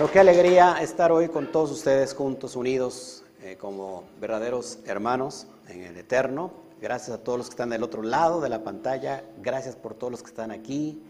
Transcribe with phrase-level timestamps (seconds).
[0.00, 5.82] Pero qué alegría estar hoy con todos ustedes juntos, unidos eh, como verdaderos hermanos en
[5.82, 6.52] el Eterno.
[6.80, 9.22] Gracias a todos los que están del otro lado de la pantalla.
[9.42, 11.02] Gracias por todos los que están aquí.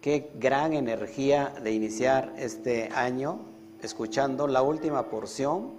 [0.00, 3.38] Qué gran energía de iniciar este año
[3.82, 5.74] escuchando la última porción,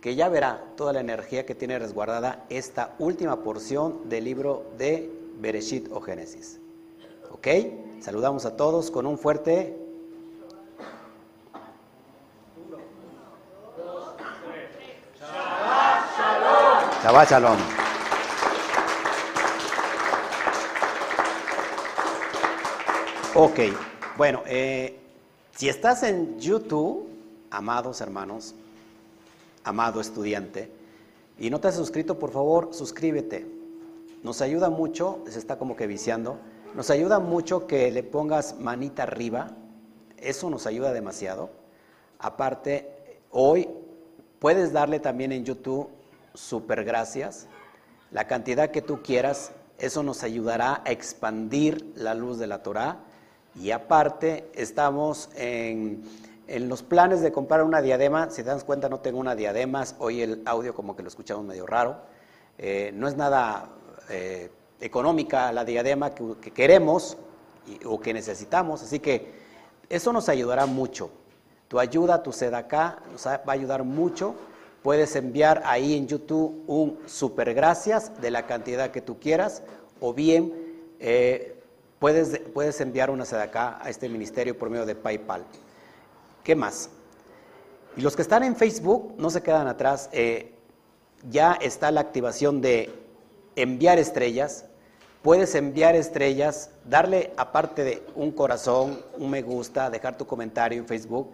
[0.00, 5.10] que ya verá toda la energía que tiene resguardada esta última porción del libro de
[5.40, 6.60] Bereshit o Génesis.
[7.32, 7.48] ¿Ok?
[8.00, 9.83] Saludamos a todos con un fuerte
[17.04, 17.58] Shabbat Shalom.
[23.34, 23.58] Ok,
[24.16, 24.98] bueno, eh,
[25.54, 27.06] si estás en YouTube,
[27.50, 28.54] amados hermanos,
[29.64, 30.72] amado estudiante,
[31.38, 33.46] y no te has suscrito, por favor, suscríbete.
[34.22, 36.38] Nos ayuda mucho, se está como que viciando,
[36.74, 39.50] nos ayuda mucho que le pongas manita arriba,
[40.16, 41.50] eso nos ayuda demasiado.
[42.18, 43.68] Aparte, hoy
[44.38, 45.90] puedes darle también en YouTube
[46.34, 47.46] super gracias,
[48.10, 52.98] la cantidad que tú quieras, eso nos ayudará a expandir la luz de la Torah.
[53.54, 56.02] Y aparte, estamos en,
[56.48, 58.30] los planes de comprar una diadema.
[58.30, 59.84] Si te das cuenta, no tengo una diadema.
[59.98, 61.96] Hoy el audio como que lo escuchamos medio raro.
[62.58, 63.70] Eh, no es nada
[64.10, 67.16] eh, económica la diadema que, queremos
[67.84, 68.82] o que necesitamos.
[68.82, 69.32] Así que
[69.88, 71.10] eso nos ayudará mucho.
[71.68, 74.34] Tu ayuda, tu sedacá, nos va a ayudar mucho
[74.84, 79.62] Puedes enviar ahí en YouTube un super gracias de la cantidad que tú quieras
[79.98, 80.52] o bien
[81.00, 81.56] eh,
[81.98, 85.46] puedes, puedes enviar una acá a este ministerio por medio de PayPal.
[86.42, 86.90] ¿Qué más?
[87.96, 90.10] Y los que están en Facebook no se quedan atrás.
[90.12, 90.52] Eh,
[91.30, 92.90] ya está la activación de
[93.56, 94.66] enviar estrellas.
[95.22, 100.86] Puedes enviar estrellas, darle aparte de un corazón, un me gusta, dejar tu comentario en
[100.86, 101.30] Facebook,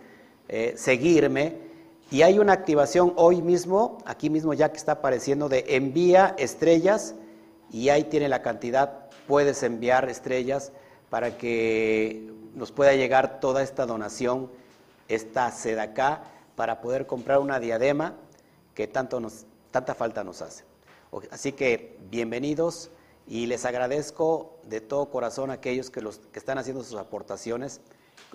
[0.46, 1.69] eh, seguirme
[2.10, 7.14] y hay una activación hoy mismo, aquí mismo ya que está apareciendo, de envía estrellas
[7.70, 10.72] y ahí tiene la cantidad, puedes enviar estrellas
[11.08, 14.50] para que nos pueda llegar toda esta donación,
[15.08, 16.24] esta seda acá,
[16.56, 18.16] para poder comprar una diadema
[18.74, 20.64] que tanto nos, tanta falta nos hace.
[21.30, 22.90] Así que bienvenidos
[23.28, 27.80] y les agradezco de todo corazón a aquellos que, los, que están haciendo sus aportaciones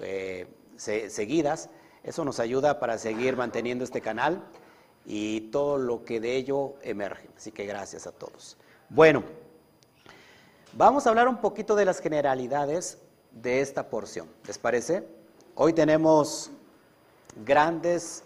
[0.01, 0.47] eh,
[0.77, 1.69] seguidas.
[2.05, 4.43] Eso nos ayuda para seguir manteniendo este canal
[5.07, 7.27] y todo lo que de ello emerge.
[7.35, 8.57] Así que gracias a todos.
[8.89, 9.23] Bueno,
[10.73, 12.99] vamos a hablar un poquito de las generalidades
[13.31, 14.29] de esta porción.
[14.45, 15.03] ¿Les parece?
[15.55, 16.51] Hoy tenemos
[17.43, 18.23] grandes,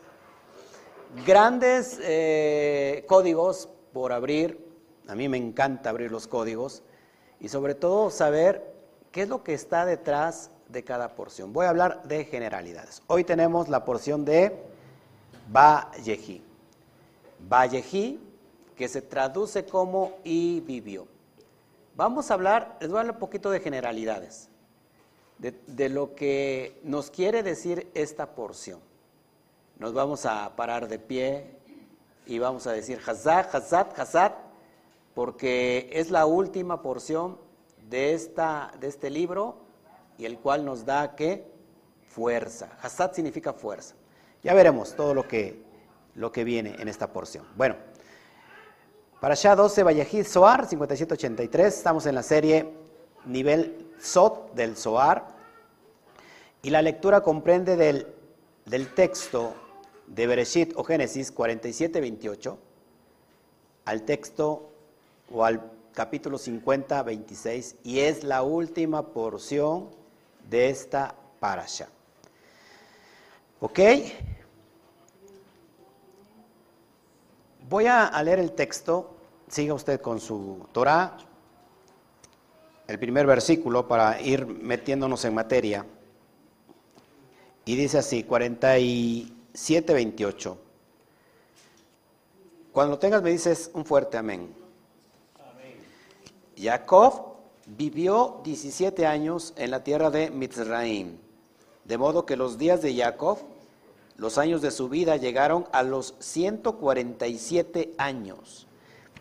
[1.26, 4.60] grandes eh, códigos por abrir.
[5.08, 6.84] A mí me encanta abrir los códigos
[7.40, 8.74] y sobre todo saber
[9.14, 11.52] qué es lo que está detrás de cada porción.
[11.52, 13.02] Voy a hablar de generalidades.
[13.08, 14.56] Hoy tenemos la porción de
[15.52, 16.44] Vallejí.
[17.50, 18.20] Vallejí,
[18.76, 21.08] que se traduce como y vivió.
[21.96, 24.48] Vamos a hablar, les voy a hablar un poquito de generalidades,
[25.38, 28.80] de, lo que nos quiere decir esta porción.
[29.80, 31.56] Nos vamos a parar de pie
[32.26, 34.34] y vamos a decir Hazat, Hazat, Hazat,
[35.16, 37.38] porque es la última porción
[37.90, 39.69] de, esta, de este libro
[40.20, 41.46] y el cual nos da qué?
[42.10, 42.78] Fuerza.
[42.82, 43.96] Hasad significa fuerza.
[44.44, 45.64] Ya veremos todo lo que,
[46.16, 47.46] lo que viene en esta porción.
[47.56, 47.76] Bueno,
[49.22, 51.74] para allá 12, Vallejid Soar, 5783.
[51.74, 52.74] Estamos en la serie
[53.26, 55.26] nivel Sot del Soar.
[56.62, 58.08] Y la lectura comprende del,
[58.66, 59.54] del texto
[60.08, 62.58] de Bereshit o Génesis 47-28
[63.86, 64.70] al texto
[65.32, 69.99] o al capítulo 50-26 y es la última porción
[70.50, 71.88] de esta parasha.
[73.60, 73.80] ¿Ok?
[77.70, 79.16] Voy a leer el texto,
[79.48, 81.18] siga usted con su Torah,
[82.90, 85.86] el primer versículo para ir metiéndonos en materia.
[87.66, 90.58] Y dice así, 47, 28.
[92.72, 94.52] Cuando lo tengas me dices un fuerte amén.
[95.40, 95.76] amén.
[96.58, 97.29] Jacob
[97.78, 101.18] vivió 17 años en la tierra de Mitzraim,
[101.86, 103.38] de modo que los días de Jacob,
[104.18, 108.68] los años de su vida llegaron a los 147 años.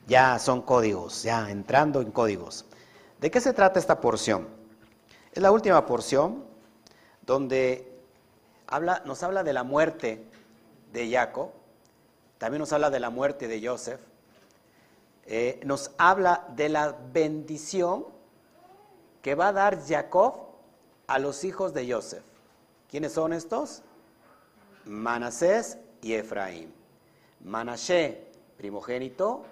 [0.07, 2.65] Ya son códigos, ya entrando en códigos.
[3.21, 4.49] ¿De qué se trata esta porción?
[5.33, 6.45] Es la última porción
[7.23, 8.01] donde
[8.67, 10.25] habla, nos habla de la muerte
[10.93, 11.51] de Jacob,
[12.39, 14.01] también nos habla de la muerte de Joseph,
[15.27, 18.18] eh, nos habla de la bendición
[19.23, 20.49] que va a dar Jacob
[21.07, 22.25] a los hijos de Joseph.
[22.89, 23.83] ¿Quiénes son estos?
[24.85, 26.73] Manasés y Efraín.
[27.45, 28.27] Manashe,
[28.57, 29.45] primogénito,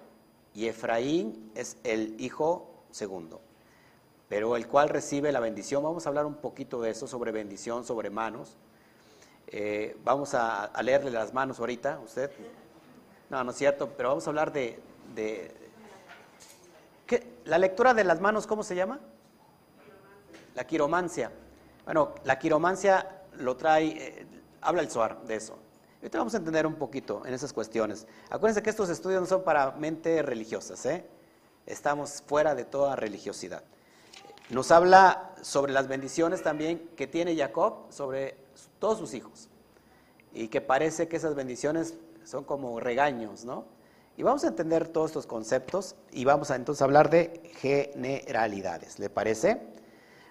[0.53, 3.41] y Efraín es el hijo segundo,
[4.27, 5.83] pero el cual recibe la bendición.
[5.83, 8.57] Vamos a hablar un poquito de eso, sobre bendición, sobre manos.
[9.47, 12.31] Eh, vamos a, leerle las manos ahorita, usted.
[13.29, 14.79] No, no es cierto, pero vamos a hablar de...
[17.05, 17.27] ¿qué?
[17.45, 18.99] ¿La lectura de las manos cómo se llama?
[20.57, 21.31] La quiromancia.
[21.85, 24.25] Bueno, la quiromancia lo trae, eh,
[24.59, 25.55] habla el Suar de eso.
[26.01, 28.07] Ahorita vamos a entender un poquito en esas cuestiones.
[28.31, 31.05] Acuérdense que estos estudios no son para mente religiosas, ¿eh?
[31.67, 33.61] Estamos fuera de toda religiosidad.
[34.49, 38.35] Nos habla sobre las bendiciones también que tiene Jacob sobre
[38.79, 39.49] todos sus hijos.
[40.33, 41.93] Y que parece que esas bendiciones
[42.23, 43.65] son como regaños, ¿no?
[44.17, 48.97] Y vamos a entender todos estos conceptos y vamos a entonces hablar de generalidades.
[48.97, 49.76] ¿Le parece?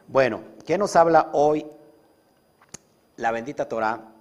[0.09, 1.67] Bueno, ¿qué nos habla hoy
[3.17, 4.13] la bendita Torah?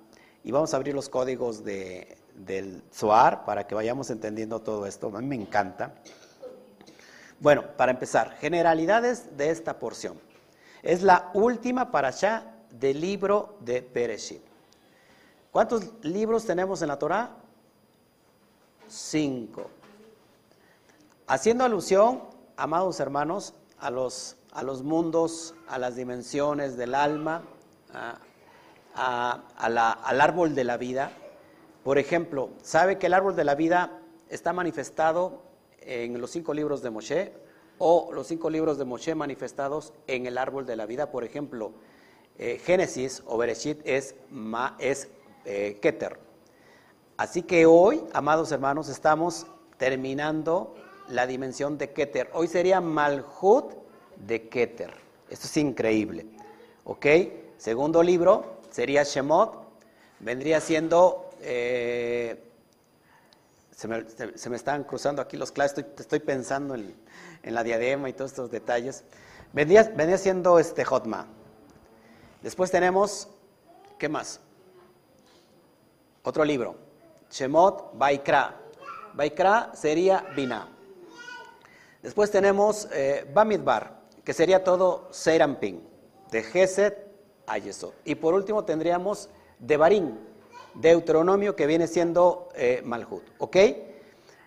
[0.43, 5.15] Y vamos a abrir los códigos de, del SOAR para que vayamos entendiendo todo esto.
[5.15, 5.93] A mí me encanta.
[7.39, 10.19] Bueno, para empezar, generalidades de esta porción.
[10.81, 14.41] Es la última para allá del libro de Bereshit.
[15.51, 17.29] ¿Cuántos libros tenemos en la Torah?
[18.87, 19.69] Cinco.
[21.27, 22.23] Haciendo alusión,
[22.57, 27.43] amados hermanos, a los, a los mundos, a las dimensiones del alma,
[28.95, 31.11] al árbol de la vida.
[31.83, 33.99] Por ejemplo, ¿sabe que el árbol de la vida
[34.29, 35.41] está manifestado
[35.81, 37.33] en los cinco libros de Moshe
[37.77, 41.11] o los cinco libros de Moshe manifestados en el árbol de la vida?
[41.11, 41.73] Por ejemplo,
[42.37, 44.15] eh, Génesis o Bereshit es,
[44.79, 45.09] es
[45.43, 46.17] eh, Keter.
[47.17, 49.47] Así que hoy, amados hermanos, estamos
[49.77, 50.75] terminando
[51.09, 52.29] la dimensión de Keter.
[52.33, 53.84] Hoy sería Malhut
[54.17, 54.93] de Keter.
[55.29, 56.25] Esto es increíble.
[56.83, 57.05] ¿Ok?
[57.57, 59.65] Segundo libro, sería Shemot,
[60.19, 62.43] vendría siendo, eh,
[63.71, 66.95] se, me, están cruzando aquí los claves, estoy, pensando en,
[67.43, 69.03] la diadema y todos estos detalles,
[69.53, 71.27] vendría, siendo este Hotma.
[72.41, 73.29] Después tenemos,
[73.97, 74.39] ¿qué más?
[76.23, 76.75] Otro libro,
[77.31, 78.59] Shemot Baikra.
[79.13, 80.67] Baikra sería Bina.
[82.03, 83.94] Después tenemos eh, Bamidbar,
[84.25, 85.81] que sería todo Serampin,
[86.31, 87.05] de Geset
[87.47, 87.57] a
[88.03, 89.29] Y por último tendríamos
[89.59, 90.17] Devarim,
[90.73, 93.23] Deuteronomio, que viene siendo eh, Malhut.
[93.37, 93.57] ¿Ok?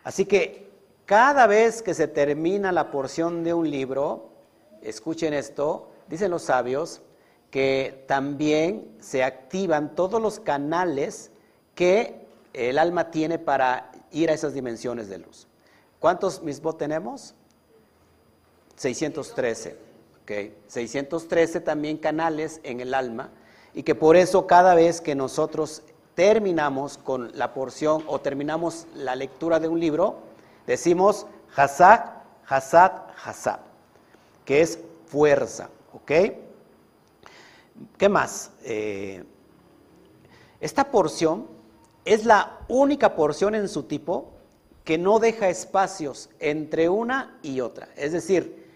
[0.02, 0.69] Así que
[1.06, 4.30] cada vez que se termina la porción de un libro,
[4.82, 7.00] escuchen esto, dicen los sabios,
[7.50, 11.31] que también se activan todos los canales
[11.74, 15.46] que el alma tiene para ir a esas dimensiones de luz.
[15.98, 17.34] ¿Cuántos mismos tenemos?
[18.78, 19.76] 613.
[20.66, 23.30] 613 también canales en el alma
[23.75, 25.82] y que por eso cada vez que nosotros
[26.14, 30.19] terminamos con la porción o terminamos la lectura de un libro,
[30.66, 31.26] decimos
[31.56, 32.12] Hazak,
[32.46, 33.60] Hazat, Hazat,
[34.44, 36.12] que es fuerza, ¿ok?
[37.96, 38.50] ¿Qué más?
[38.64, 39.24] Eh,
[40.60, 41.46] esta porción
[42.04, 44.32] es la única porción en su tipo
[44.84, 47.88] que no deja espacios entre una y otra.
[47.94, 48.68] Es decir,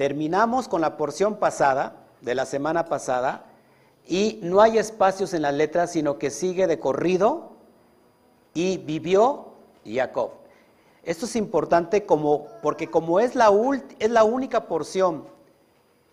[0.00, 3.44] Terminamos con la porción pasada, de la semana pasada,
[4.08, 7.50] y no hay espacios en las letras, sino que sigue de corrido
[8.54, 9.48] y vivió
[9.84, 10.30] Jacob.
[11.02, 13.50] Esto es importante como, porque como es la,
[13.98, 15.26] es la única porción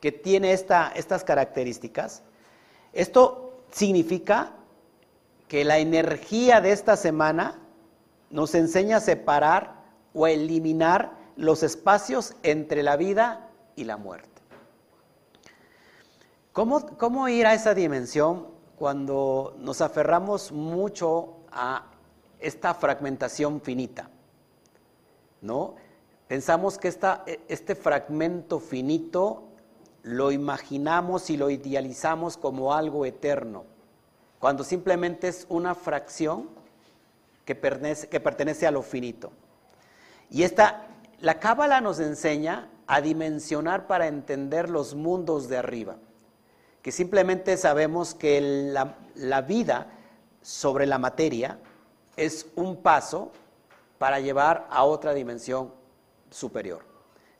[0.01, 2.24] que tiene esta, estas características,
[2.91, 4.51] esto significa
[5.48, 7.58] que la energía de esta semana
[8.32, 9.75] nos enseña a separar
[10.13, 13.47] o a eliminar los espacios entre la vida
[13.77, 14.41] y la muerte.
[16.51, 21.86] ¿Cómo, ¿Cómo ir a esa dimensión cuando nos aferramos mucho a
[22.39, 24.10] esta fragmentación finita?
[25.41, 25.75] ¿No?
[26.27, 29.43] Pensamos que esta, este fragmento finito
[30.03, 33.65] lo imaginamos y lo idealizamos como algo eterno,
[34.39, 36.50] cuando simplemente es una fracción
[37.46, 39.31] que pertenece, que pertenece a lo finito.
[40.29, 40.88] Y esta,
[41.19, 45.98] la Cábala nos enseña a dimensionar para entender los mundos de arriba,
[46.82, 49.91] que simplemente sabemos que la, vida
[50.41, 51.60] sobre la materia
[52.15, 53.32] es un paso
[53.98, 55.74] para llevar a otra dimensión
[56.32, 56.82] superior.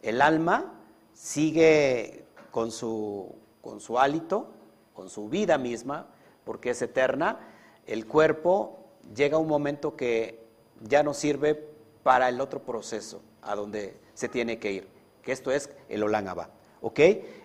[0.02, 0.74] El alma
[1.14, 4.50] sigue con su, con su hálito,
[4.94, 6.08] con su vida misma,
[6.44, 7.40] porque es eterna.
[7.86, 8.80] El cuerpo
[9.16, 10.46] llega a un momento que
[10.82, 11.56] ya no sirve
[12.04, 14.97] para el otro proceso a donde se tiene que ir
[15.28, 16.52] que esto es el Olangaba.
[16.80, 17.00] ¿Ok?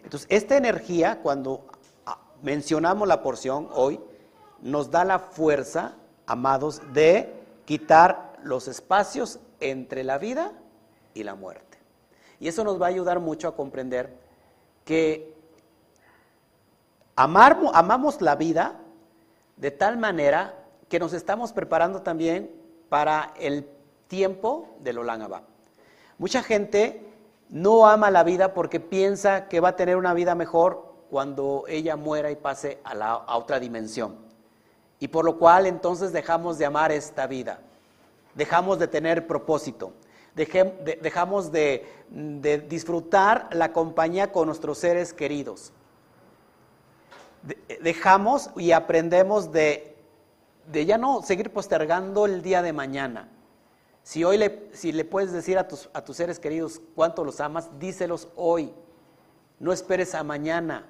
[0.04, 1.66] Entonces, esta energía, cuando
[2.06, 3.98] ah, mencionamos la porción hoy,
[4.60, 7.34] nos da la fuerza amados, de
[7.64, 10.52] quitar los espacios entre la vida
[11.12, 11.76] y la muerte.
[12.38, 14.16] Y eso nos va a ayudar mucho a comprender
[14.84, 15.34] que
[17.16, 18.78] amar, amamos la vida
[19.56, 20.54] de tal manera
[20.88, 22.48] que nos estamos preparando también
[22.88, 23.66] para el
[24.06, 25.26] tiempo del Olán
[26.18, 27.11] Mucha gente
[27.52, 31.94] no ama la vida porque piensa que va a tener una vida mejor cuando ella
[31.94, 34.16] muera y pase a, la, otra dimensión.
[34.98, 37.60] Y por lo cual entonces dejamos de amar esta vida,
[38.34, 39.92] dejamos de tener propósito,
[40.34, 41.86] dejamos de,
[42.68, 45.72] disfrutar la compañía con nuestros seres queridos.
[47.80, 49.92] dejamos y aprendemos de
[50.70, 53.28] de ya no seguir postergando el día de mañana.
[54.02, 57.40] Si hoy le, si le puedes decir a tus, a tus seres queridos cuánto los
[57.40, 58.72] amas, díselos hoy.
[59.60, 60.86] No esperes a mañana.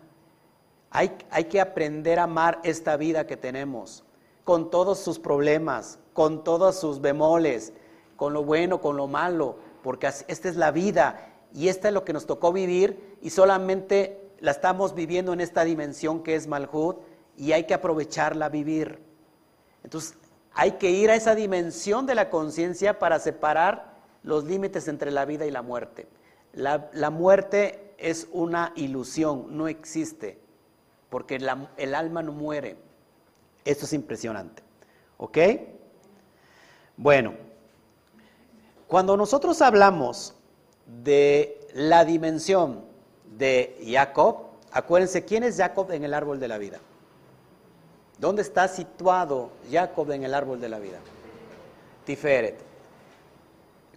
[0.90, 4.04] Hay, hay que aprender a amar esta vida que tenemos,
[4.44, 7.72] con todos sus problemas, con todos sus bemoles,
[8.16, 12.04] con lo bueno, con lo malo, porque esta es la vida y esta es lo
[12.04, 16.98] que nos tocó vivir y solamente la estamos viviendo en esta dimensión que es Malhut
[17.36, 18.98] y hay que aprovecharla a vivir.
[19.84, 20.16] Entonces,
[20.54, 23.92] hay que ir a esa dimensión de la conciencia para separar
[24.22, 26.06] los límites entre la vida y la muerte.
[26.52, 30.38] La, muerte es una ilusión, no existe,
[31.08, 32.76] porque el alma no muere.
[33.64, 34.62] Esto es impresionante.
[35.16, 35.38] ¿Ok?
[36.96, 37.34] Bueno,
[38.86, 40.34] cuando nosotros hablamos
[41.02, 42.84] de la dimensión
[43.38, 46.80] de Jacob, acuérdense, ¿quién es Jacob en el árbol de la vida?
[48.22, 50.98] ¿Dónde está situado Jacob en el árbol de la vida?
[52.04, 52.56] Tiferet.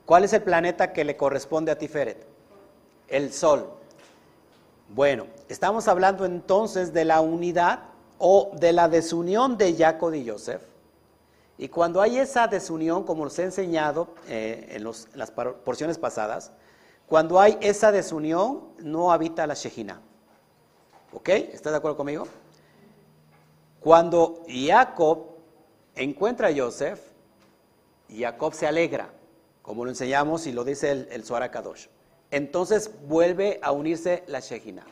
[0.03, 2.25] ¿Cuál es el planeta que le corresponde a Tiferet?
[3.07, 3.69] El Sol.
[4.89, 7.81] Bueno, estamos hablando entonces de la unidad
[8.17, 10.63] o de la desunión de Jacob y Joseph.
[11.59, 16.51] Y cuando hay esa desunión, como os he enseñado eh, en, las porciones pasadas,
[17.05, 20.01] cuando hay esa desunión, no habita la Shejina.
[21.13, 21.29] ¿Ok?
[21.29, 22.27] ¿Estás de acuerdo conmigo?
[23.85, 25.27] Cuando Jacob
[25.93, 26.99] encuentra a Joseph,
[28.09, 29.13] Jacob se alegra,
[29.61, 31.85] como lo enseñamos y lo dice el, el Kadosh.
[32.31, 34.87] Entonces vuelve a unirse la Shejina.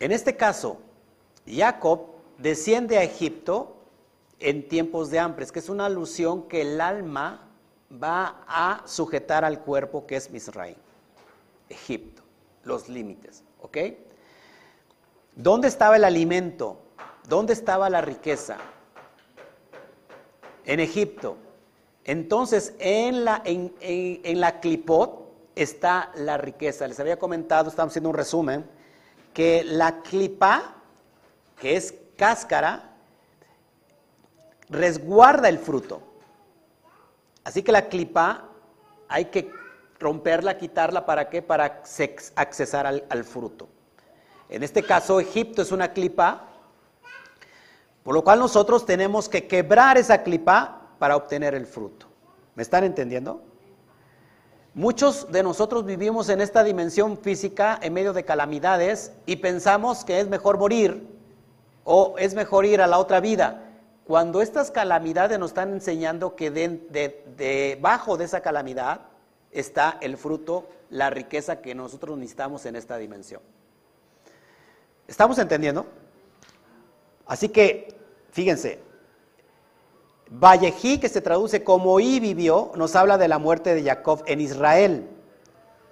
[0.00, 0.80] En este caso,
[1.46, 3.74] Jacob desciende a Egipto
[4.38, 7.48] en tiempos de hambre, que es una alusión que el alma
[7.90, 10.76] va a sujetar al cuerpo que es Misraim,
[11.70, 12.22] Egipto,
[12.64, 13.78] los límites, ¿ok?
[15.34, 16.81] ¿Dónde estaba el alimento?
[17.28, 18.56] ¿Dónde estaba la riqueza?
[20.64, 21.36] En Egipto.
[22.04, 26.88] Entonces, en la, en, la clipot está la riqueza.
[26.88, 28.68] Les había comentado, estamos haciendo un resumen,
[29.32, 30.74] que la clipa,
[31.60, 32.90] que es cáscara,
[34.68, 36.02] resguarda el fruto.
[37.44, 38.48] Así que la clipa
[39.08, 39.50] hay que
[40.00, 41.40] romperla, quitarla, ¿para qué?
[41.40, 41.82] Para
[42.34, 43.68] accesar al, al fruto.
[44.48, 46.51] En este caso, Egipto es una clipa,
[48.02, 52.06] por lo cual nosotros tenemos que quebrar esa clipa para obtener el fruto.
[52.54, 53.42] ¿Me están entendiendo?
[54.74, 60.18] Muchos de nosotros vivimos en esta dimensión física en medio de calamidades y pensamos que
[60.20, 61.06] es mejor morir
[61.84, 63.64] o es mejor ir a la otra vida.
[64.04, 69.02] Cuando estas calamidades nos están enseñando que debajo de esa calamidad
[69.50, 73.42] está el fruto, la riqueza que nosotros necesitamos en esta dimensión.
[75.06, 75.86] ¿Estamos entendiendo?
[77.26, 77.94] Así que,
[78.30, 78.80] fíjense,
[80.30, 84.40] Vallejí, que se traduce como y vivió, nos habla de la muerte de Jacob en
[84.40, 85.08] Israel.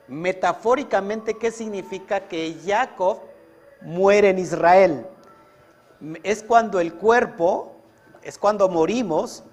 [0.09, 3.21] Metafóricamente, ¿qué significa que Jacob
[3.83, 5.07] muere en Israel?
[6.23, 7.73] Es cuando el cuerpo,
[8.23, 9.45] es cuando morimos,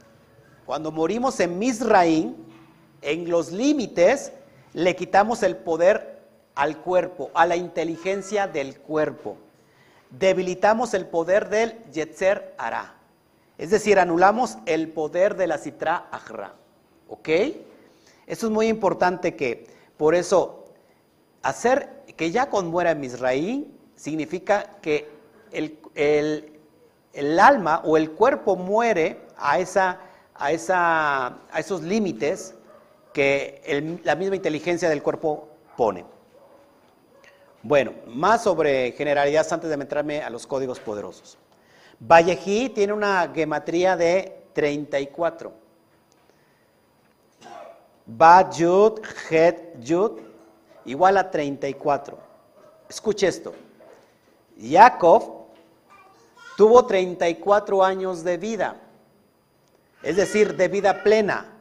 [0.66, 2.46] cuando morimos en Misraín,
[3.02, 4.32] en los límites,
[4.74, 6.22] le quitamos el poder
[6.56, 9.38] al cuerpo, a la inteligencia del cuerpo
[10.10, 12.96] debilitamos el poder del Yetzer Ara.
[13.58, 16.54] Es decir, anulamos el poder de la Citra Ahra.
[17.10, 17.30] ¿Ok?
[18.28, 20.66] Eso es muy importante que, por eso,
[21.42, 25.10] hacer que ya muera Misraí significa que
[25.52, 25.80] el,
[27.14, 30.00] el, alma o el cuerpo muere a, esa,
[30.36, 32.54] a, esa, a esos límites
[33.14, 36.06] que la misma inteligencia del cuerpo pone.
[37.64, 41.38] Bueno, más sobre generalidades antes de meterme a los códigos poderosos.
[42.00, 45.52] Vallejí tiene una gematría de 34.
[48.06, 50.20] Ba Yud Het Yud
[50.86, 52.18] igual a 34.
[52.88, 53.54] Escuche esto.
[54.60, 55.48] Jacob
[56.56, 58.76] tuvo 34 años de vida.
[60.04, 61.54] es decir, de vida plena.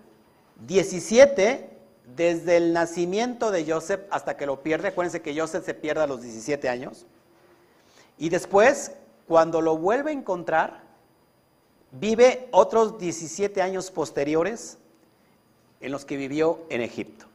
[0.60, 1.75] 17
[2.14, 4.88] desde el nacimiento de Joseph hasta que lo pierde.
[4.88, 7.06] Acuérdense que Joseph se pierde a los 17 años.
[8.18, 8.92] Y después,
[9.26, 10.82] cuando lo vuelve a encontrar,
[11.90, 14.78] vive otros 17 años posteriores
[15.80, 17.26] en los que vivió en Egipto,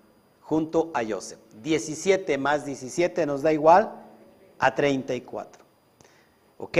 [0.41, 1.39] junto a Joseph.
[1.61, 3.91] 17 más 17 nos da igual
[4.57, 5.63] a 34.
[6.57, 6.77] ¿Ok?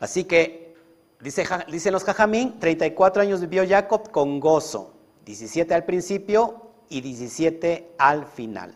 [0.00, 0.74] Así que,
[1.20, 4.95] dice, dicen los Jajamín, 34 años vivió Jacob con gozo,
[5.26, 8.74] 17 al principio y 17 al final.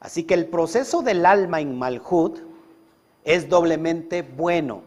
[0.00, 2.38] Así que el proceso del alma en Malhut
[3.24, 4.82] es doblemente bueno.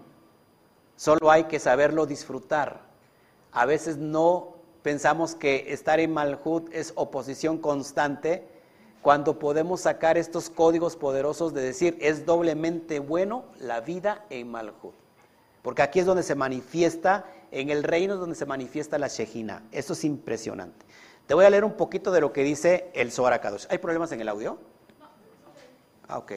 [0.96, 2.82] Solo hay que saberlo disfrutar.
[3.52, 8.48] A veces no pensamos que estar en Malhut es oposición constante
[9.02, 14.94] cuando podemos sacar estos códigos poderosos de decir es doblemente bueno la vida en Malhut.
[15.64, 19.64] Porque aquí es donde se manifiesta, en el reino donde se manifiesta la Shejina.
[19.72, 20.86] Eso es impresionante.
[21.28, 23.66] Te voy a leer un poquito de lo que dice el Zohar Kadosh.
[23.70, 24.58] ¿Hay problemas en el audio?
[26.08, 26.34] Ah, ok.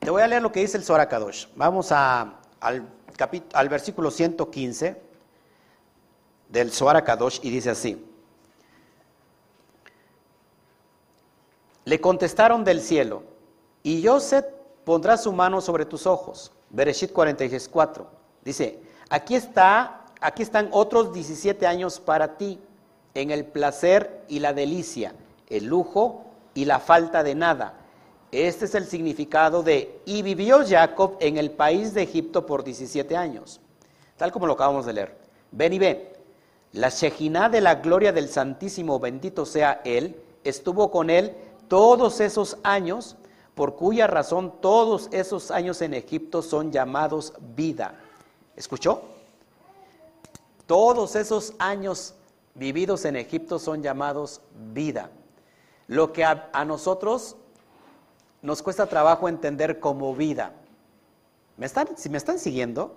[0.00, 1.46] Te voy a leer lo que dice el Zohar Kadosh.
[1.54, 5.00] Vamos a, al, versículo 115
[6.48, 8.04] del Zohar Kadosh y dice así.
[11.84, 13.24] Le contestaron del cielo,
[13.82, 14.46] y Joseph
[14.84, 16.52] pondrá su mano sobre tus ojos.
[16.70, 18.06] Bereshit 46.4.
[18.44, 18.80] Dice,
[19.12, 22.58] aquí está, aquí están otros 17 años para ti,
[23.14, 25.14] en el placer y la delicia,
[25.48, 27.74] el lujo y la falta de nada
[28.32, 33.14] este es el significado de, y vivió Jacob en el país de Egipto por 17
[33.14, 33.60] años,
[34.16, 35.18] tal como lo acabamos de leer.
[35.50, 36.14] Ven y ve,
[36.72, 41.36] la Shejinah de la gloria del Santísimo, bendito sea Él, estuvo con él
[41.68, 43.16] todos esos años,
[43.54, 48.00] por cuya razón todos esos años en Egipto son llamados vida.
[48.56, 49.02] ¿Escuchó?
[50.66, 52.14] Todos esos años
[52.54, 54.40] vividos en Egipto son llamados
[54.72, 55.10] vida.
[55.88, 57.36] Lo que a, nosotros
[58.40, 60.52] nos cuesta trabajo entender como vida.
[61.56, 62.96] ¿Me están, si me están siguiendo?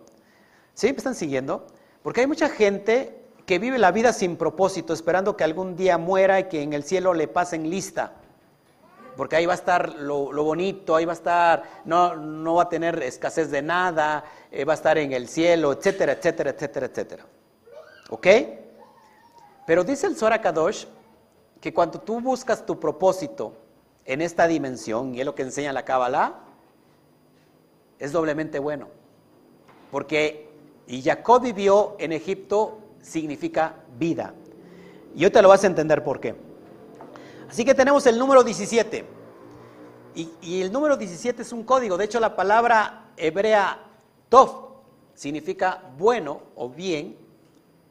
[0.73, 0.87] ¿Sí?
[0.87, 1.67] ¿Me están siguiendo?
[2.03, 6.39] Porque hay mucha gente que vive la vida sin propósito, esperando que algún día muera
[6.39, 8.13] y que en el cielo le pasen lista.
[9.15, 12.69] Porque ahí va a estar lo, bonito, ahí va a estar, no, no va a
[12.69, 17.25] tener escasez de nada, eh, va a estar en el cielo, etcétera, etcétera, etcétera, etcétera.
[18.10, 18.28] ¿Ok?
[19.65, 20.86] Pero dice el Zohar Kadosh
[21.62, 23.54] que cuando tú buscas tu propósito,
[24.06, 26.36] en esta dimensión, y es lo que enseña la Kabbalah,
[27.97, 28.88] es doblemente bueno.
[29.91, 30.49] Porque,
[30.88, 34.34] y Jacob vivió en Egipto, significa vida.
[35.15, 36.36] Y yo te lo vas a entender por qué.
[37.55, 39.05] Así que tenemos el número 17.
[40.13, 41.95] Y, el número 17 es un código.
[41.95, 43.79] De hecho, la palabra hebrea
[44.27, 44.73] tov
[45.13, 47.15] significa bueno o bien.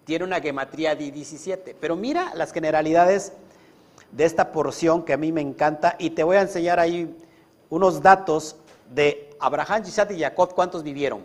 [0.05, 1.79] Tiene una gematría de 17.
[1.81, 3.33] Pero mira las generalidades
[4.13, 7.17] de esta porción que a mí me encanta y te voy a enseñar ahí
[7.71, 8.57] unos datos
[8.95, 11.23] de Abraham, Isaac y Jacob, cuántos vivieron.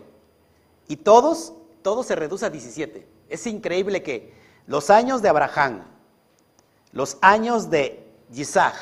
[0.88, 3.06] Y todos, todos se reduce a 17.
[3.28, 4.32] Es increíble que
[4.66, 5.82] los años de Abraham,
[6.92, 8.74] los años de Isaac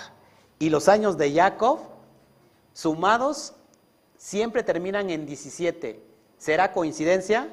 [0.59, 1.79] y los años de Jacob,
[2.73, 3.55] sumados,
[4.17, 6.03] siempre terminan en 17.
[6.37, 7.49] ¿Será coincidencia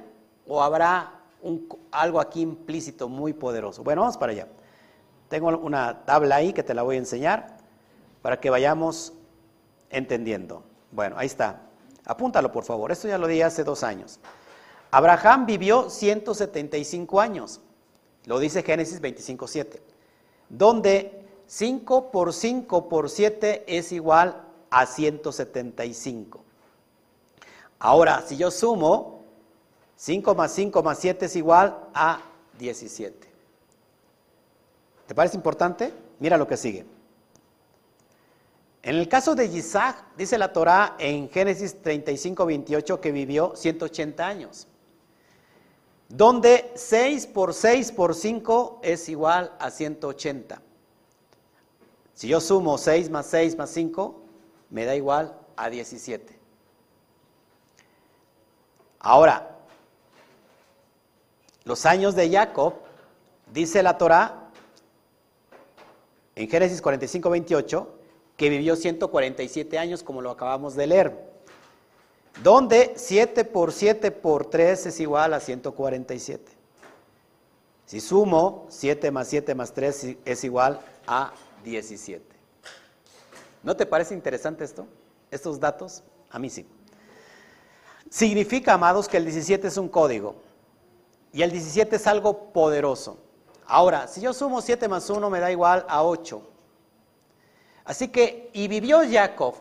[0.47, 3.84] o habrá un, algo aquí implícito muy poderoso?
[3.84, 4.47] Bueno, vamos para allá.
[5.29, 7.58] Tengo una tabla ahí que te la voy a enseñar
[8.21, 9.13] para que vayamos
[9.89, 10.63] entendiendo.
[10.91, 11.62] Bueno, ahí está.
[12.05, 12.91] Apúntalo, por favor.
[12.91, 14.19] Esto ya lo di hace dos años.
[14.91, 17.62] Abraham vivió 175 años.
[18.25, 19.79] Lo dice Génesis 25.7.
[20.49, 26.43] Donde 5 por 5 por 7 es igual a 175.
[27.79, 29.23] Ahora, si yo sumo,
[29.95, 32.21] 5 más 5 más 7 es igual a
[32.58, 33.27] 17.
[35.08, 35.93] ¿Te parece importante?
[36.19, 36.86] Mira lo que sigue.
[38.81, 44.27] En el caso de Isaac, dice la Torah en Génesis 35, 28 que vivió 180
[44.27, 44.67] años,
[46.08, 50.62] donde 6 por 6 por 5 es igual a 180.
[52.15, 54.21] Si yo sumo 6 más 6 más 5,
[54.69, 56.39] me da igual a 17.
[58.99, 59.58] Ahora,
[61.65, 62.73] los años de Jacob,
[63.51, 64.49] dice la Torah,
[66.36, 67.99] en Génesis 45, 28,
[68.38, 71.36] que vivió 147 años, como lo acabamos de leer,
[72.43, 76.51] donde 7 por 7 por 3 es igual a 147.
[77.86, 81.34] Si sumo 7 más 7 más 3 es igual a
[81.65, 82.23] 17.
[83.63, 84.88] ¿No te parece interesante esto?
[85.32, 86.04] Estos datos?
[86.30, 86.65] A mí sí.
[88.10, 90.36] Significa, amados, que el 17 es un código.
[91.34, 93.17] Y el 17 es algo poderoso.
[93.65, 96.41] Ahora, si yo sumo 7 más 1 me da igual a 8.
[97.84, 99.56] Así que, y vivió Jacob,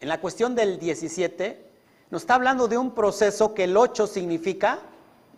[0.00, 1.66] en la cuestión del 17,
[2.10, 4.78] nos está hablando de un proceso que el 8 significa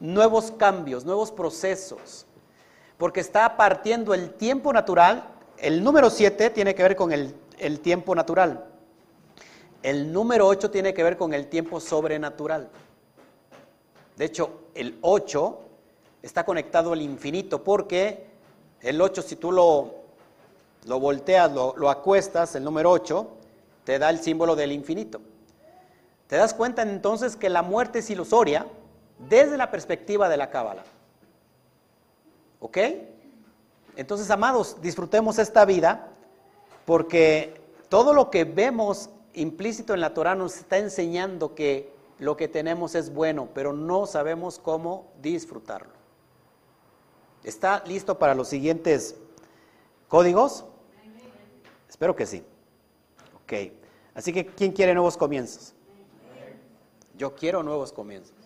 [0.00, 2.26] nuevos cambios, nuevos procesos,
[2.98, 7.34] porque está partiendo el tiempo natural, el número 7 tiene que ver con el,
[7.80, 8.64] tiempo natural,
[9.82, 12.68] el número 8 tiene que ver con el tiempo sobrenatural.
[14.16, 15.58] De hecho, el 8
[16.22, 18.26] está conectado al infinito porque
[18.80, 19.94] el 8 si tú lo,
[20.86, 23.28] lo volteas, lo, lo acuestas, el número 8,
[23.84, 25.20] te da el símbolo del infinito.
[26.26, 28.66] Te das cuenta entonces que la muerte es ilusoria
[29.18, 30.84] desde la perspectiva de la cábala.
[32.60, 32.78] ¿Ok?
[33.98, 36.06] Entonces, amados, disfrutemos esta vida
[36.86, 42.46] porque todo lo que vemos implícito en la Torah nos está enseñando que lo que
[42.46, 45.90] tenemos es bueno, pero no sabemos cómo disfrutarlo.
[47.42, 49.16] ¿Está listo para los siguientes
[50.06, 50.64] códigos?
[51.88, 52.44] Espero que sí.
[53.42, 53.72] Ok.
[54.14, 55.74] Así que, ¿quién quiere nuevos comienzos?
[57.16, 58.36] Yo quiero nuevos comienzos.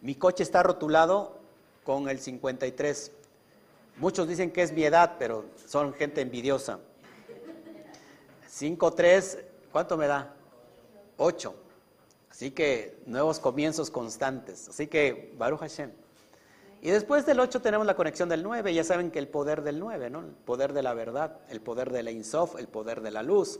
[0.00, 1.36] Mi coche está rotulado
[1.84, 3.12] con el 53.
[3.98, 6.78] Muchos dicen que es mi edad, pero son gente envidiosa.
[8.48, 9.38] 5-3,
[9.72, 10.34] ¿cuánto me da?
[11.16, 11.54] 8.
[12.30, 14.68] Así que nuevos comienzos constantes.
[14.68, 15.90] Así que Baruch Hashem.
[16.80, 18.72] Y después del 8 tenemos la conexión del 9.
[18.72, 20.20] Ya saben que el poder del 9, ¿no?
[20.20, 23.58] El poder de la verdad, el poder de la Insof, el poder de la luz,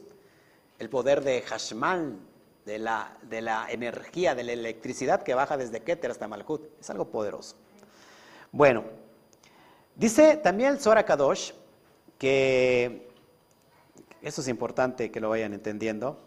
[0.79, 2.17] el poder de Hashmal,
[2.65, 6.63] de la, de la energía, de la electricidad que baja desde Keter hasta Malkut.
[6.81, 7.57] Es algo poderoso.
[8.53, 8.85] Bueno,
[9.99, 11.53] dice también el Zohar Kadosh
[12.17, 13.11] que,
[14.23, 16.19] eso es importante que lo vayan entendiendo,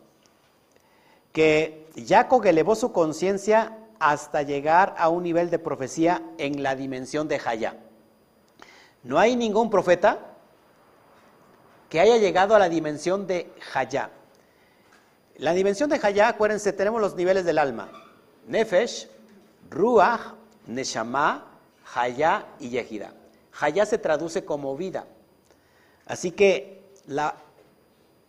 [1.33, 7.27] que Jacob elevó su conciencia hasta llegar a un nivel de profecía en la dimensión
[7.27, 7.75] de Hayá.
[9.03, 10.19] No hay ningún profeta
[11.89, 14.11] que haya llegado a la dimensión de Hayá.
[15.37, 17.89] La dimensión de Hayá, acuérdense, tenemos los niveles del alma.
[18.47, 19.09] Nefesh,
[19.69, 20.33] Ruach,
[20.67, 21.47] Neshama,
[21.93, 23.13] Hayá y Yehida.
[23.61, 25.05] Hayá se traduce como vida.
[26.05, 27.35] Así que la,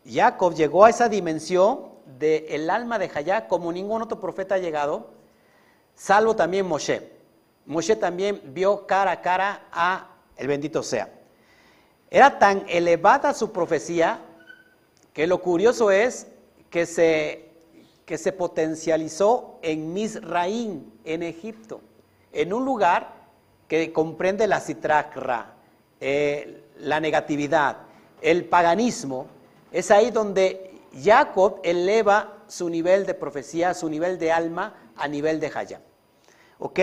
[0.06, 5.10] Jacob llegó a esa dimensión del alma de Hayá como ningún otro profeta ha llegado,
[5.94, 7.10] salvo también Moshe.
[7.64, 11.08] Moshe también vio cara a cara a el bendito sea.
[12.10, 14.20] Era tan elevada su profecía
[15.12, 16.26] que lo curioso es
[16.70, 17.50] que se,
[18.04, 21.80] que se potencializó en Misraín, en Egipto,
[22.32, 23.21] en un lugar
[23.72, 25.54] que comprende la citracra,
[25.98, 27.78] eh, la negatividad,
[28.20, 29.28] el paganismo.
[29.72, 35.40] Es ahí donde Jacob eleva su nivel de profecía, su nivel de alma a nivel
[35.40, 35.80] de Jaya.
[36.58, 36.80] ¿Ok?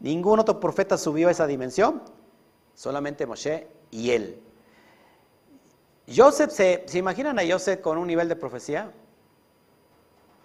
[0.00, 2.02] Ningún otro profeta subió a esa dimensión,
[2.74, 4.40] solamente Moshe y él.
[6.12, 8.90] Joseph, ¿se, ¿se imaginan a Joseph con un nivel de profecía?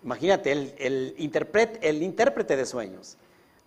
[0.04, 3.18] Imagínate, el, el intérprete de sueños,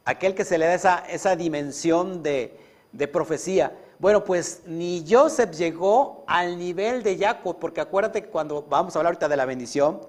[0.05, 2.59] aquel que se le da esa, esa dimensión de,
[2.93, 3.77] de profecía.
[3.99, 8.99] Bueno, pues ni Joseph llegó al nivel de Jacob, porque acuérdate que cuando vamos a
[8.99, 10.01] hablar ahorita de la bendición,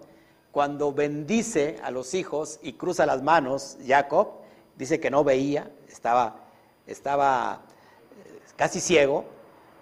[0.52, 4.30] cuando bendice a los hijos y cruza las manos, Jacob
[4.76, 6.38] dice que no veía, estaba,
[6.88, 7.62] estaba
[8.26, 9.26] eh, casi ciego,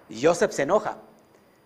[0.09, 0.97] y Joseph se enoja.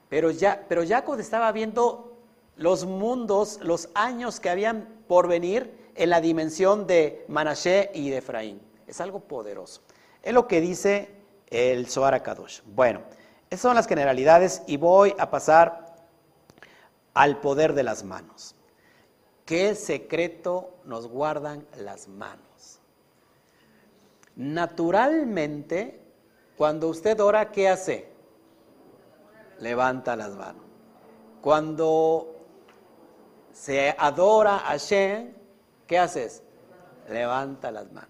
[0.10, 2.16] Pero, ya, pero Jacob estaba viendo
[2.58, 8.18] los mundos, los años que habían por venir en la dimensión de Manashe y de
[8.18, 8.62] Efraín.
[8.86, 9.82] Es algo poderoso.
[10.22, 11.10] Es lo que dice
[11.48, 12.62] el Zohar Kadosh.
[12.66, 13.02] Bueno,
[13.50, 15.96] esas son las generalidades y voy a pasar
[17.14, 18.56] al poder de las manos.
[19.46, 22.80] ¿Qué secreto nos guardan las manos?
[24.36, 26.02] Naturalmente,
[26.58, 28.10] cuando usted ora, ¿qué hace?
[29.60, 30.64] Levanta las manos.
[31.42, 32.36] Cuando
[33.54, 35.34] se adora a Hashem,
[35.88, 36.42] ¿qué haces?
[37.10, 38.10] Levanta las manos.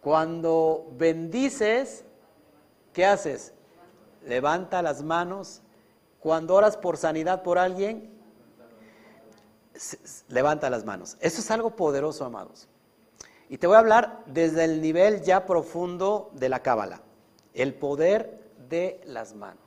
[0.00, 2.04] Cuando bendices,
[2.92, 3.52] ¿qué haces?
[4.24, 5.62] Levanta las manos.
[6.20, 8.16] Cuando oras por sanidad por alguien,
[10.28, 11.16] levanta las manos.
[11.20, 12.68] Eso es algo poderoso, amados.
[13.48, 17.00] Y te voy a hablar desde el nivel ya profundo de la cábala,
[17.54, 19.60] el poder de las manos.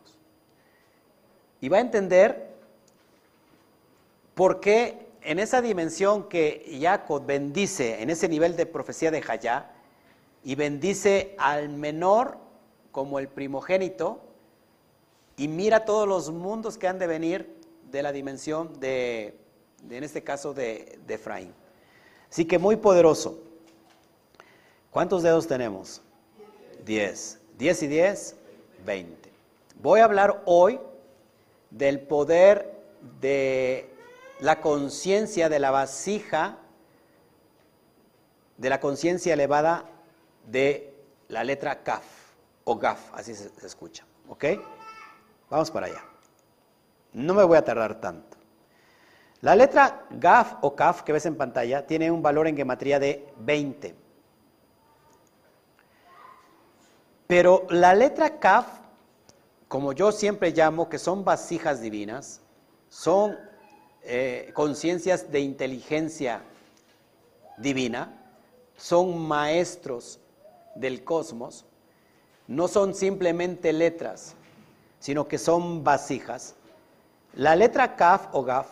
[1.62, 2.56] Y va a entender
[4.36, 9.72] porque en esa dimensión que Jacob bendice, en ese nivel de profecía de Jayá,
[10.44, 12.38] y bendice al menor
[12.92, 14.22] como el primogénito,
[15.38, 17.56] y mira todos los mundos que han de venir
[17.92, 19.38] de la dimensión de,
[19.90, 21.54] en este caso, de, de Efraín.
[22.30, 23.40] Así que muy poderoso.
[24.92, 26.02] ¿Cuántos dedos tenemos?
[26.86, 27.40] 10.
[27.58, 28.36] 10 y 10,
[28.86, 29.30] 20.
[29.82, 30.80] Voy a hablar hoy
[31.70, 32.80] del poder
[33.22, 33.90] de
[34.40, 36.58] la conciencia de la vasija,
[38.58, 39.86] de la conciencia elevada
[40.46, 40.94] de
[41.28, 42.04] la letra Kaf
[42.64, 44.06] o Gaf, así se, escucha.
[44.28, 44.46] ¿Ok?
[45.50, 46.04] Vamos para allá.
[47.14, 48.38] No me voy a tardar tanto.
[49.42, 53.26] La letra GAF o CAF que ves en pantalla tiene un valor en gematría de
[53.38, 53.96] 20.
[57.26, 58.68] Pero la letra CAF,
[59.68, 62.42] como yo siempre llamo, que son vasijas divinas,
[62.90, 63.38] son
[64.04, 66.42] eh, conciencias de inteligencia
[67.58, 68.16] divina,
[68.78, 70.20] son maestros
[70.76, 71.66] del cosmos,
[72.48, 74.36] no son simplemente letras,
[75.00, 76.56] sino que son vasijas.
[77.34, 78.68] La letra Kaf o Gaf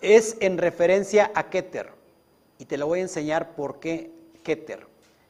[0.00, 1.90] es en referencia a Keter.
[2.58, 4.86] Y te lo voy a enseñar por qué Keter.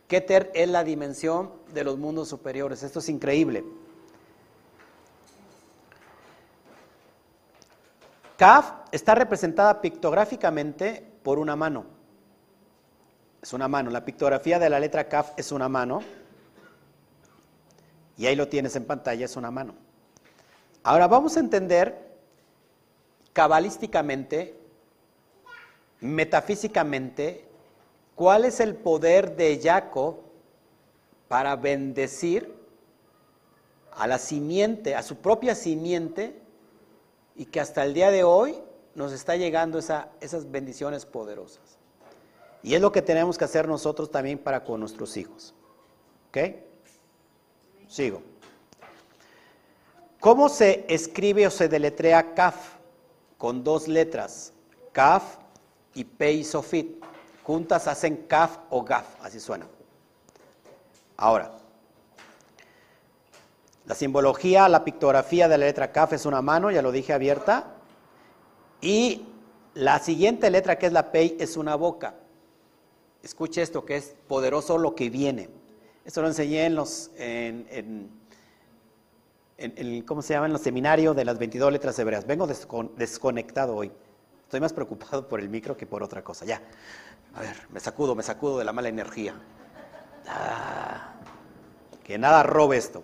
[0.07, 2.83] Keter es la dimensión de los mundos superiores.
[2.83, 3.65] Esto es increíble.
[8.39, 11.87] Kaf está representada pictográficamente por una mano.
[13.43, 13.91] Es una mano.
[13.91, 16.03] La pictografía de la letra Kaf es una mano.
[18.17, 19.75] Y ahí lo tienes en pantalla, es una mano.
[20.85, 22.17] Ahora vamos a entender
[23.33, 24.57] cabalísticamente,
[26.01, 27.45] metafísicamente,
[28.15, 30.21] cuál es el poder de Jacob
[31.27, 32.55] para bendecir
[33.97, 36.41] a la simiente, a su propia simiente,
[37.39, 38.59] y que hasta el día de hoy
[38.95, 41.79] nos está llegando esas bendiciones poderosas.
[42.65, 45.55] Y es lo que tenemos que hacer nosotros también para con nuestros hijos.
[46.29, 46.39] ¿Ok?
[47.89, 48.21] Sigo.
[50.19, 52.75] ¿Cómo se escribe o se deletrea CAF?
[53.39, 54.53] Con dos letras,
[54.91, 55.37] CAF
[55.95, 57.03] y P y Sofit.
[57.45, 59.69] Juntas hacen CAF o GAF, así suena.
[61.17, 61.57] Ahora,
[63.89, 67.75] la simbología, la pictografía de la letra CAF es una mano, ya lo dije abierta.
[68.81, 69.27] Y
[69.75, 72.15] la siguiente letra, que es la P, es una boca.
[73.23, 75.49] Escuche esto, que es poderoso lo que viene.
[76.05, 78.19] Esto lo enseñé en los, en
[79.59, 80.47] en, ¿cómo se llama?
[80.47, 82.27] En los seminarios de las 22 letras hebreas.
[82.27, 83.91] Vengo desconectado hoy.
[84.45, 86.45] Estoy más preocupado por el micro que por otra cosa.
[86.45, 86.63] Ya.
[87.35, 89.35] A ver, me sacudo, me sacudo de la mala energía.
[90.29, 91.15] Ah,
[92.05, 93.03] que nada robe esto.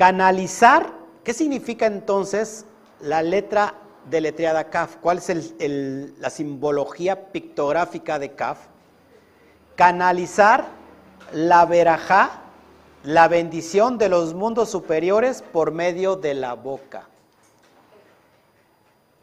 [0.00, 2.64] Canalizar, ¿qué significa entonces
[3.00, 3.74] la letra
[4.08, 4.96] deletreada CAF?
[4.96, 5.52] ¿Cuál es
[6.18, 8.60] la simbología pictográfica de CAF?
[9.76, 10.68] Canalizar
[11.34, 12.30] la verajá
[13.02, 17.06] la bendición de los mundos superiores por medio de la boca.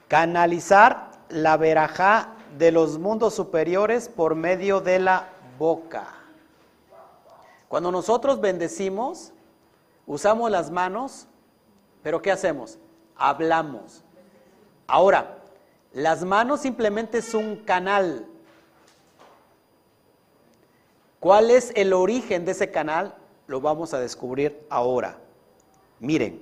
[0.07, 6.05] Canalizar la verajá de los mundos superiores por medio de la boca.
[7.67, 9.33] Cuando nosotros bendecimos,
[10.08, 11.28] usamos las manos,
[12.02, 12.80] pero ¿qué hacemos?
[13.15, 14.04] Hablamos.
[14.88, 15.38] Ahora,
[15.93, 18.26] las manos simplemente es un canal.
[21.20, 23.13] ¿Cuál es el origen de ese canal?
[23.48, 25.17] lo vamos a descubrir ahora.
[26.00, 26.39] Miren,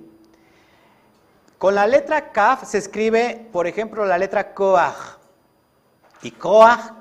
[1.56, 5.18] con la letra Kaf se escribe, por ejemplo, la letra Koach.
[6.22, 6.92] Y Koach,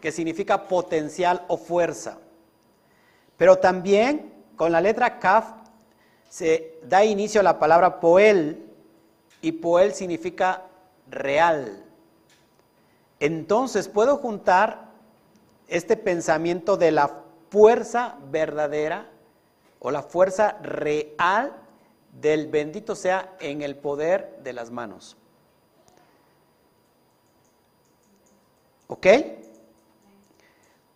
[0.00, 2.18] que significa potencial o fuerza.
[3.36, 5.46] Pero también con la letra Kaf
[6.28, 8.64] se da inicio a la palabra Poel.
[9.40, 10.62] Y Poel significa
[11.08, 11.84] real.
[13.20, 14.90] Entonces puedo juntar
[15.68, 19.10] este pensamiento de la fuerza verdadera
[19.78, 21.52] o la fuerza real
[22.20, 25.16] del bendito sea en el poder de las manos.
[28.86, 29.06] ¿Ok?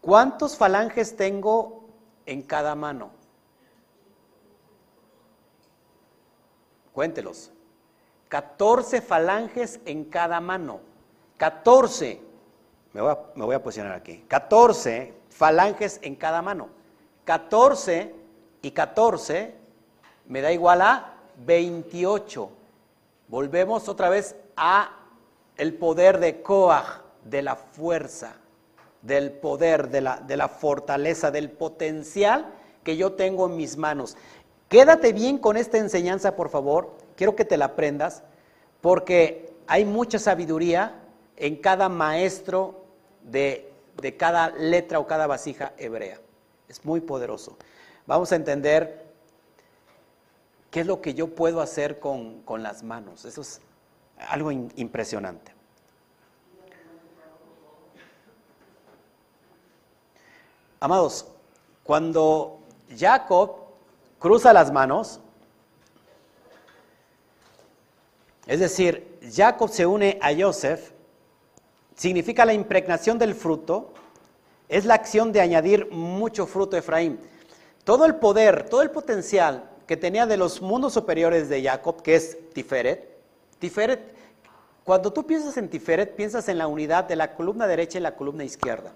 [0.00, 1.84] ¿Cuántos falanges tengo
[2.26, 3.17] en cada mano?
[6.98, 7.52] Cuéntelos.
[8.28, 10.80] 14 falanges en cada mano.
[11.36, 12.20] 14.
[12.92, 14.24] Me voy, a, me voy a posicionar aquí.
[14.26, 16.70] 14 falanges en cada mano.
[17.24, 18.12] 14
[18.62, 19.54] y 14
[20.26, 21.14] me da igual a
[21.46, 22.50] 28.
[23.28, 24.90] Volvemos otra vez a
[25.56, 28.34] el poder de Koach, de la fuerza,
[29.02, 34.16] del poder, de la, de la fortaleza, del potencial que yo tengo en mis manos.
[34.68, 36.94] Quédate bien con esta enseñanza, por favor.
[37.16, 38.22] Quiero que te la aprendas,
[38.80, 41.00] porque hay mucha sabiduría
[41.36, 42.84] en cada maestro
[43.22, 46.20] de, de cada letra o cada vasija hebrea.
[46.68, 47.56] Es muy poderoso
[48.08, 49.06] vamos a entender
[50.70, 53.24] qué es lo que yo puedo hacer con, las manos.
[53.26, 53.60] Eso es
[54.28, 55.54] algo impresionante.
[60.80, 61.26] Amados,
[61.84, 62.60] cuando
[62.96, 63.67] Jacob
[64.18, 65.20] cruza las manos,
[68.46, 70.92] es decir, Jacob se une a Joseph,
[71.94, 73.92] significa la impregnación del fruto,
[74.68, 77.18] es la acción de añadir mucho fruto a Efraín.
[77.84, 82.14] Todo el poder, todo el potencial que tenía de los mundos superiores de Jacob, que
[82.14, 83.08] es Tiferet,
[83.58, 84.14] Tiferet,
[84.84, 88.16] cuando tú piensas en Tiferet, piensas en la unidad de la columna derecha y la
[88.16, 88.92] columna izquierda.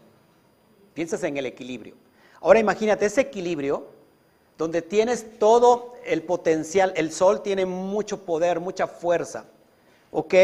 [0.95, 1.95] Piensas en el equilibrio.
[2.41, 3.87] Ahora imagínate ese equilibrio
[4.63, 9.47] donde tienes todo el potencial, el sol tiene mucho poder, mucha fuerza.
[10.13, 10.35] ¿Ok?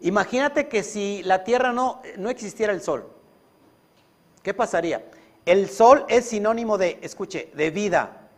[0.00, 3.10] Imagínate que si la Tierra no, no existiera el sol,
[4.42, 5.04] ¿qué pasaría?
[5.44, 8.30] El sol es sinónimo de, escuche, de vida.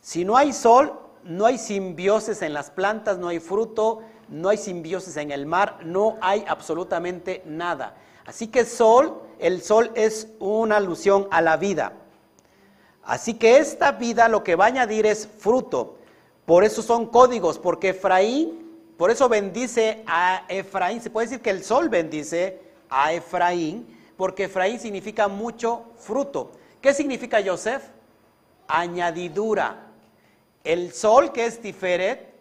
[0.00, 4.56] Si no hay sol, no hay simbiosis en las plantas, no hay fruto, no hay
[4.56, 7.94] simbiosis en el mar, no hay absolutamente nada.
[8.26, 11.99] Así que sol, el sol es una alusión a la vida.
[13.10, 15.96] Así que esta vida lo que va a añadir es fruto.
[16.46, 21.02] Por eso son códigos, porque Efraín, por eso bendice a Efraín.
[21.02, 26.52] Se puede decir que el sol bendice a Efraín, porque Efraín significa mucho fruto.
[26.80, 27.82] ¿Qué significa Joseph?
[28.68, 29.88] Añadidura.
[30.62, 32.32] El sol, que es Tiferet,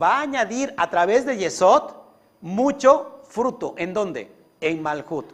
[0.00, 1.96] va a añadir a través de Yesod
[2.40, 3.74] mucho fruto.
[3.76, 4.32] ¿En dónde?
[4.62, 5.26] En Malhut.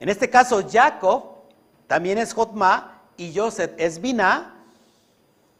[0.00, 1.34] En este caso, Jacob
[1.86, 4.54] también es Jotma y Joseph es Binah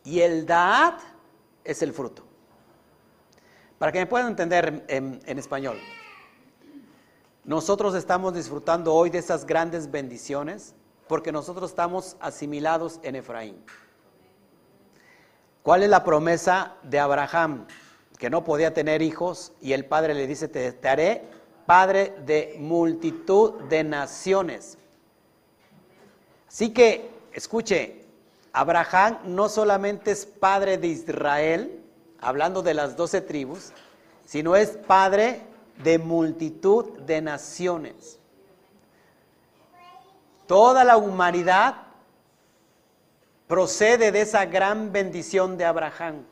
[0.04, 1.00] y el Daat
[1.64, 2.22] es el fruto.
[3.78, 5.78] Para que me puedan entender en, en español.
[7.44, 10.74] Nosotros estamos disfrutando hoy de esas grandes bendiciones
[11.08, 13.62] porque nosotros estamos asimilados en Efraín.
[15.62, 17.66] ¿Cuál es la promesa de Abraham?
[18.18, 21.24] Que no podía tener hijos y el padre le dice, te, haré
[21.64, 24.76] padre de multitud de naciones.
[26.46, 28.04] Así que, escuche,
[28.52, 31.80] Abraham no solamente es padre de Israel,
[32.20, 33.72] hablando de las doce tribus,
[34.24, 35.42] sino es padre
[35.82, 38.18] de multitud de naciones.
[40.46, 41.74] Toda la humanidad
[43.46, 46.24] procede de esa gran bendición de Abraham.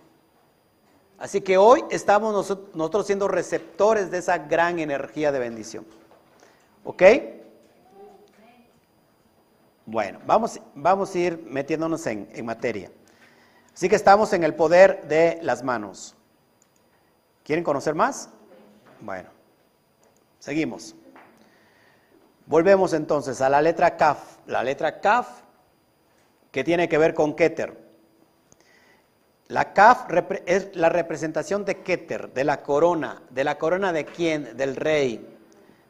[1.18, 2.32] Así que hoy estamos
[2.74, 5.86] nosotros siendo receptores de esa gran energía de bendición.
[6.84, 7.02] ¿Ok?
[9.84, 12.90] Bueno, vamos, vamos a ir metiéndonos en, materia.
[13.74, 16.14] Así que estamos en el poder de las manos.
[17.42, 18.28] ¿Quieren conocer más?
[19.00, 19.28] Bueno,
[20.38, 20.94] seguimos.
[22.46, 24.38] Volvemos entonces a la letra Kaf.
[24.46, 25.42] La letra Kaf
[26.52, 27.76] que tiene que ver con Keter.
[29.48, 30.06] La Kaf
[30.46, 33.22] es la representación de Keter, de la corona.
[33.30, 34.56] ¿De la corona de quién?
[34.56, 35.26] Del rey,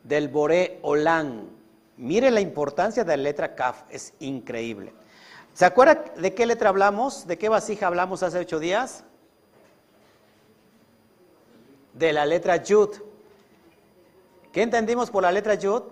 [0.02, 1.61] del Boré Olán.
[2.02, 4.92] Mire la importancia de la letra Kaf, es increíble.
[5.54, 7.28] ¿Se acuerda de qué letra hablamos?
[7.28, 9.04] ¿De qué vasija hablamos hace ocho días?
[11.94, 12.88] De la letra Yud.
[14.50, 15.84] ¿Qué entendimos por la letra Yud?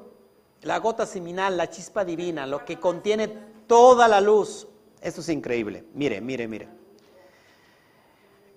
[0.62, 3.28] La gota seminal, la chispa divina, lo que contiene
[3.68, 4.66] toda la luz.
[5.00, 5.84] Esto es increíble.
[5.94, 6.68] Mire, mire, mire.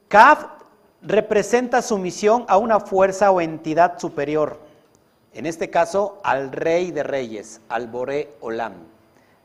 [0.08, 0.46] Kaf
[1.04, 4.73] representa sumisión a una fuerza o entidad superior.
[5.34, 8.74] En este caso, al rey de reyes, al Boré Olam.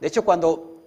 [0.00, 0.78] De hecho, cuando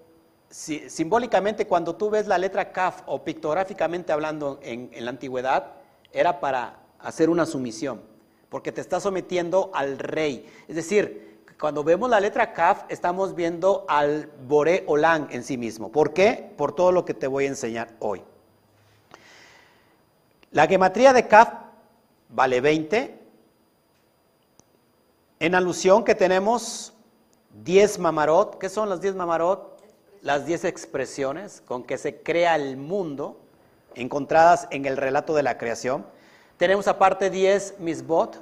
[0.52, 5.74] simbólicamente cuando tú ves la letra Kaf o pictográficamente hablando en, la antigüedad,
[6.12, 8.02] era para hacer una sumisión,
[8.50, 10.46] porque te está sometiendo al rey.
[10.68, 15.92] Es decir, cuando vemos la letra Kaf, estamos viendo al Boré Olán en sí mismo.
[15.92, 16.52] ¿Por qué?
[16.58, 18.22] Por todo lo que te voy a enseñar hoy.
[20.52, 21.54] La gematría de Kaf
[22.30, 23.21] vale 20.
[25.42, 26.94] En alusión que tenemos
[27.64, 28.60] 10 mamarot.
[28.60, 29.82] ¿Qué son las 10 mamarot?
[30.22, 33.40] Las 10 expresiones con que se crea el mundo,
[33.96, 36.06] encontradas en el relato de la creación.
[36.58, 38.40] Tenemos aparte 10 misbot.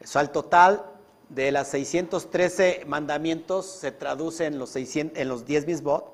[0.00, 0.84] Eso al total
[1.30, 6.12] de las 613 mandamientos se traduce en los, 600, en los 10 misbot.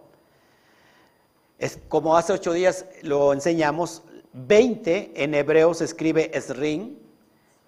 [1.58, 7.02] Es, como hace ocho días lo enseñamos, 20 en hebreo se escribe esrin,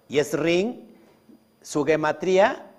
[0.07, 0.92] y esrin,
[1.63, 2.69] su gematría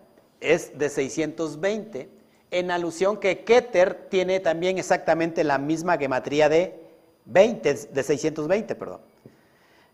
[0.41, 2.09] es de 620,
[2.53, 6.81] en alusión que Keter tiene también exactamente la misma gematría de
[7.25, 9.01] 20, de 620, perdón.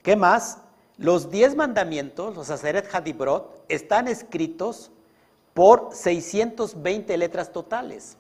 [0.02, 0.58] ¿Qué más?
[0.98, 4.90] Los diez mandamientos, los Aseret Hadibrot, están escritos
[5.54, 8.18] por 620 letras totales.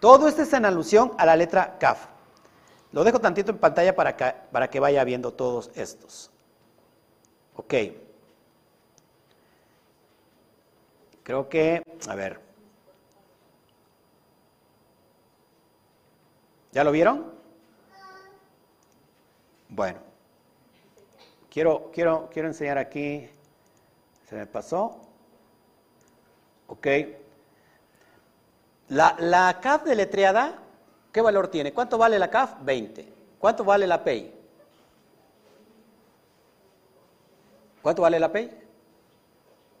[0.00, 2.06] Todo esto es en alusión a la letra Kaf.
[2.92, 6.30] Lo dejo tantito en pantalla para que, para que vaya viendo todos estos.
[7.54, 7.74] Ok.
[7.74, 7.74] Ok,
[11.22, 12.40] Creo que, a ver.
[16.72, 17.32] ¿Ya lo vieron?
[19.68, 19.98] Bueno.
[21.50, 23.28] Quiero, quiero, quiero enseñar aquí.
[24.28, 25.00] Se me pasó.
[26.68, 26.86] Ok.
[28.88, 30.58] La, la CAF deletreada,
[31.12, 31.72] ¿qué valor tiene?
[31.72, 32.54] ¿Cuánto vale la CAF?
[32.62, 33.12] 20.
[33.38, 34.34] ¿Cuánto vale la PEI?
[37.82, 38.50] ¿Cuánto vale la PEI?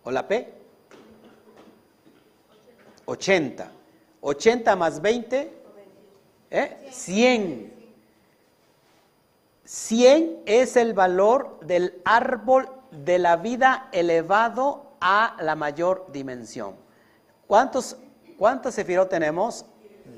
[0.04, 0.59] ¿O la P?
[3.10, 3.68] 80.
[4.20, 5.52] 80 más 20,
[6.50, 6.88] ¿eh?
[6.90, 7.72] 100.
[9.64, 16.76] 100 es el valor del árbol de la vida elevado a la mayor dimensión.
[17.48, 17.96] ¿Cuántos,
[18.38, 19.64] ¿Cuántos sefirot tenemos?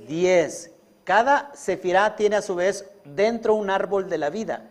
[0.06, 0.70] 10.
[1.04, 4.68] Cada sefirá tiene a su vez dentro un árbol de la vida.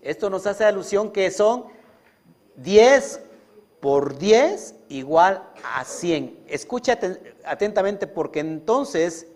[0.00, 1.66] Esto nos hace alusión que son
[2.56, 3.20] 10
[3.80, 6.44] por 10 igual a 100.
[6.48, 6.98] Escucha
[7.44, 9.26] atentamente porque entonces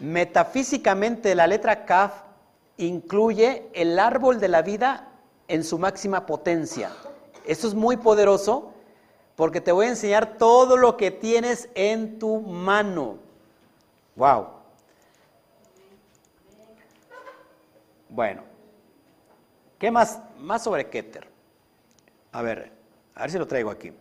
[0.00, 2.22] metafísicamente la letra Kaf
[2.76, 5.08] incluye el árbol de la vida
[5.48, 6.90] en su máxima potencia.
[7.46, 8.72] Esto es muy poderoso
[9.36, 13.18] porque te voy a enseñar todo lo que tienes en tu mano.
[14.16, 14.48] Wow.
[18.08, 18.42] Bueno,
[19.78, 21.28] ¿qué más, más sobre Keter?
[22.32, 22.72] A ver,
[23.14, 23.92] a ver si lo traigo aquí.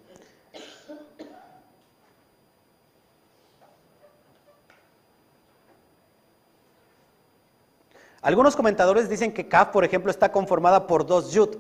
[8.22, 11.58] Algunos comentadores dicen que Kaf, por ejemplo, está conformada por dos yud,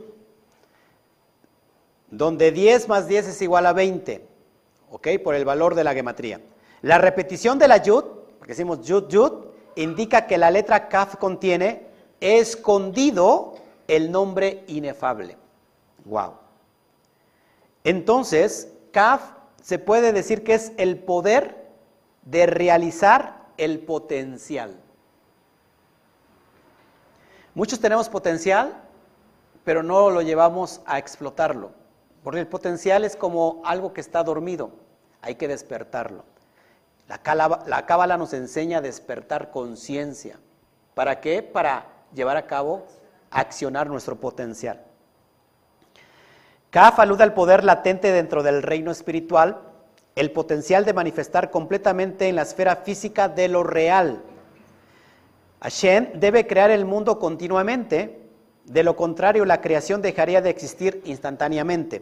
[2.09, 4.28] donde 10 más 10 es igual a 20,
[4.91, 5.07] ¿ok?
[5.24, 6.41] Por el valor de la gematría.
[6.82, 8.03] La repetición de la yud,
[8.38, 9.32] porque decimos yud, yud,
[9.76, 11.88] indica que la letra Kaf contiene
[12.20, 13.55] escondido
[13.88, 15.38] el nombre inefable.
[16.05, 16.34] Wow.
[17.84, 19.22] Entonces, Kaf
[19.62, 21.72] se puede decir que es el poder
[22.24, 24.81] de realizar el potencial.
[27.54, 28.74] Muchos tenemos potencial,
[29.64, 31.72] pero no lo llevamos a explotarlo,
[32.24, 34.72] porque el potencial es como algo que está dormido,
[35.22, 36.24] hay que despertarlo.
[37.08, 40.39] La cábala nos enseña a despertar conciencia.
[40.93, 41.43] ¿Para qué?
[41.43, 42.86] Para llevar a cabo,
[43.32, 44.82] accionar nuestro potencial.
[46.70, 49.60] Kaf alude al poder latente dentro del reino espiritual,
[50.16, 54.24] el potencial de manifestar completamente en la esfera física de lo real.
[55.62, 58.20] Hashem debe crear el mundo continuamente,
[58.66, 62.01] de lo contrario la creación dejaría de existir instantáneamente.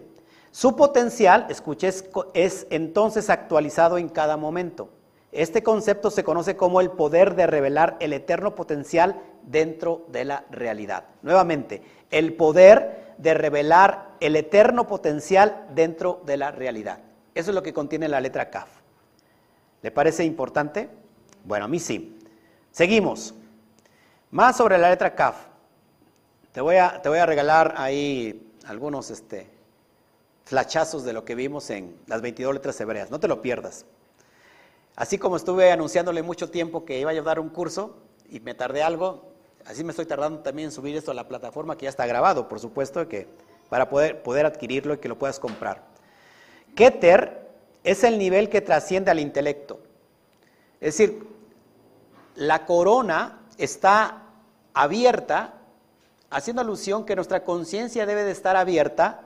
[0.52, 4.90] Su potencial, escuches, es entonces actualizado en cada momento.
[5.32, 10.46] Este concepto se conoce como el poder de revelar el eterno potencial dentro de la
[10.50, 11.04] realidad.
[11.22, 17.00] Nuevamente, el poder de revelar el eterno potencial dentro de la realidad.
[17.36, 18.70] Eso es lo que contiene la letra Kaf.
[19.82, 20.90] ¿Le parece importante?
[21.44, 22.18] Bueno, a mí sí.
[22.72, 23.36] Seguimos.
[24.32, 25.36] Más sobre la letra Kaf.
[26.52, 29.50] Te voy a, te voy a regalar ahí algunos este,
[30.46, 33.10] flachazos de lo que vimos en las 22 letras hebreas.
[33.10, 33.86] No te lo pierdas.
[34.96, 37.98] Así como estuve anunciándole mucho tiempo que iba a dar un curso
[38.30, 39.32] y me tardé algo,
[39.66, 42.48] así me estoy tardando también en subir esto a la plataforma que ya está grabado,
[42.48, 43.28] por supuesto, que
[43.70, 45.84] para poder, poder adquirirlo y que lo puedas comprar.
[46.76, 47.50] Keter
[47.84, 49.80] es el nivel que trasciende al intelecto.
[50.82, 51.28] Es decir,
[52.36, 54.24] la corona está
[54.74, 55.54] abierta,
[56.30, 59.22] haciendo alusión que nuestra conciencia debe de estar abierta,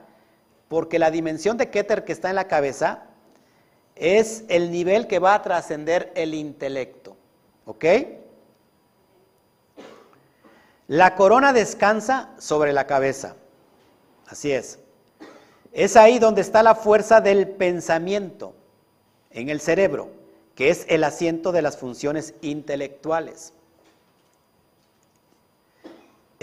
[0.68, 3.04] porque la dimensión de Keter que está en la cabeza
[3.94, 7.16] es el nivel que va a trascender el intelecto.
[7.66, 7.84] ¿Ok?
[10.88, 13.36] La corona descansa sobre la cabeza.
[14.26, 14.78] Así es.
[15.72, 18.54] Es ahí donde está la fuerza del pensamiento,
[19.30, 20.10] en el cerebro,
[20.54, 23.52] que es el asiento de las funciones intelectuales.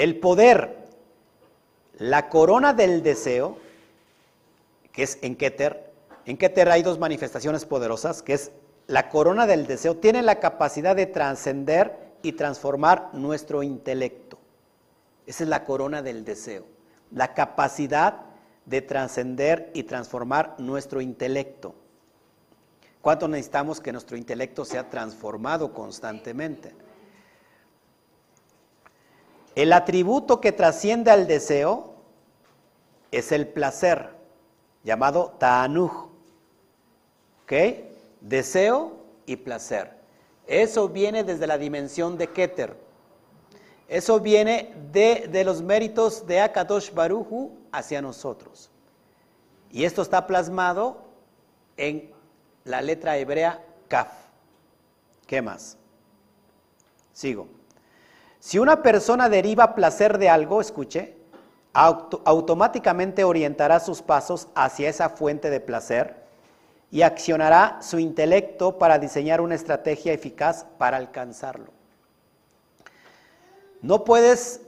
[0.01, 0.87] El poder,
[1.99, 3.59] la corona del deseo,
[4.91, 5.93] que es en Keter,
[6.25, 8.51] en Keter hay dos manifestaciones poderosas, que es
[8.87, 14.39] la corona del deseo, tiene la capacidad de trascender y transformar nuestro intelecto.
[15.27, 16.65] Esa es la corona del deseo,
[17.11, 18.21] la capacidad
[18.65, 21.75] de trascender y transformar nuestro intelecto.
[23.03, 26.73] ¿Cuánto necesitamos que nuestro intelecto sea transformado constantemente?
[29.55, 31.93] El atributo que trasciende al deseo
[33.11, 34.09] es el placer,
[34.83, 36.09] llamado ta'anuj.
[37.43, 37.53] ¿Ok?
[38.21, 39.91] Deseo y placer.
[40.47, 42.75] Eso viene desde la dimensión de Keter.
[43.87, 48.71] Eso viene de, los méritos de Akadosh Baruju hacia nosotros.
[49.69, 51.01] Y esto está plasmado
[51.75, 52.09] en
[52.63, 54.11] la letra hebrea Kaf.
[55.27, 55.77] ¿Qué más?
[57.11, 57.47] Sigo.
[58.41, 61.15] Si una persona deriva placer de algo, escuche,
[61.73, 66.15] automáticamente orientará sus pasos hacia esa fuente de placer
[66.89, 71.71] y accionará su intelecto para diseñar una estrategia eficaz para alcanzarlo.
[73.83, 74.61] No puedes,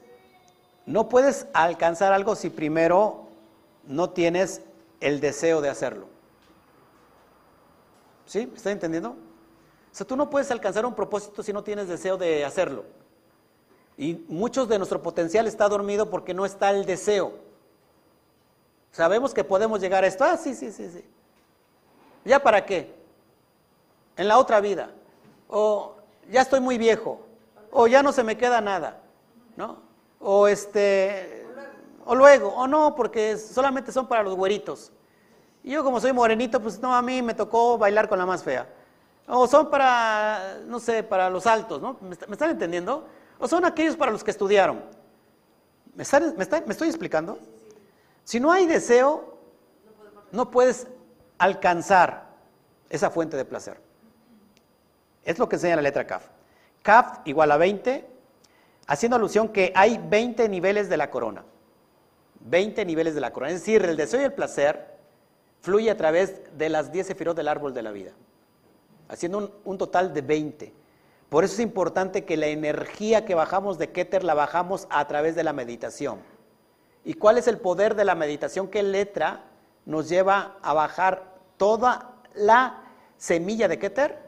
[0.85, 3.25] no puedes alcanzar algo si primero
[3.87, 4.61] no tienes
[5.01, 6.05] el deseo de hacerlo.
[8.27, 8.45] ¿Sí?
[8.45, 9.09] ¿Me está entendiendo?
[9.09, 12.85] O sea, tú no puedes alcanzar un propósito si no tienes deseo de hacerlo.
[13.97, 17.33] Y muchos de nuestro potencial está dormido porque no está el deseo.
[18.91, 20.23] Sabemos que podemos llegar a esto.
[20.23, 21.03] Ah, sí, sí, sí, sí.
[22.25, 22.93] ¿Ya para qué?
[24.17, 24.91] En la otra vida.
[25.47, 25.95] O
[26.31, 27.21] ya estoy muy viejo.
[27.71, 29.01] O ya no se me queda nada.
[29.55, 29.77] ¿No?
[30.19, 31.45] O este.
[32.05, 32.49] O luego.
[32.49, 34.91] O no, porque solamente son para los güeritos.
[35.63, 38.43] Y yo como soy morenito, pues no, a mí me tocó bailar con la más
[38.43, 38.67] fea.
[39.27, 41.97] O son para, no sé, para los altos, ¿no?
[42.01, 43.07] ¿Me, están entendiendo?
[43.39, 44.81] O son aquellos para los que estudiaron.
[45.95, 46.03] ¿Me,
[46.35, 47.39] me, estoy explicando?
[48.23, 49.37] Si no hay deseo,
[50.31, 50.87] no puedes
[51.37, 52.29] alcanzar
[52.89, 53.79] esa fuente de placer.
[55.23, 56.27] Es lo que enseña la letra CAF.
[56.81, 58.05] CAF igual a 20,
[58.87, 61.43] haciendo alusión que hay 20 niveles de la corona.
[62.41, 63.51] 20 niveles de la corona.
[63.51, 64.93] Es decir, el deseo y el placer
[65.61, 68.11] fluye a través de las 10 sefirot del árbol de la vida,
[69.07, 70.73] haciendo un, un, total de 20.
[71.33, 75.33] Por eso es importante que la energía que bajamos de Keter la bajamos a través
[75.33, 76.19] de la meditación.
[77.03, 78.67] ¿Y cuál es el poder de la meditación?
[78.67, 79.43] ¿Qué letra
[79.83, 82.83] nos lleva a bajar toda la
[83.17, 84.19] semilla de Keter,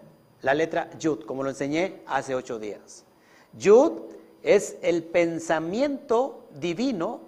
[0.41, 3.05] la letra Yud, como lo enseñé hace ocho días.
[3.53, 3.91] Yud
[4.41, 7.21] es el pensamiento divino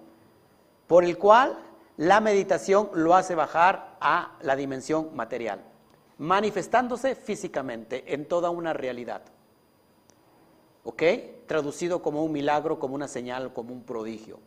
[0.88, 1.56] por el cual
[1.96, 5.60] la meditación lo hace bajar a la dimensión material,
[6.18, 9.22] manifestándose físicamente en toda una realidad.
[10.88, 11.02] ¿Ok?
[11.46, 14.38] Traducido como un milagro, como una señal, como un prodigio.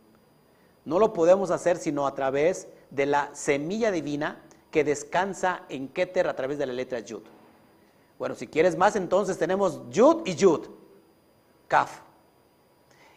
[0.84, 6.26] No lo podemos hacer sino a través de la semilla divina que descansa en Keter
[6.26, 7.22] a través de la letra Yud.
[8.18, 10.66] Bueno, si quieres más, entonces tenemos Yud y Yud,
[11.68, 12.00] Kaf.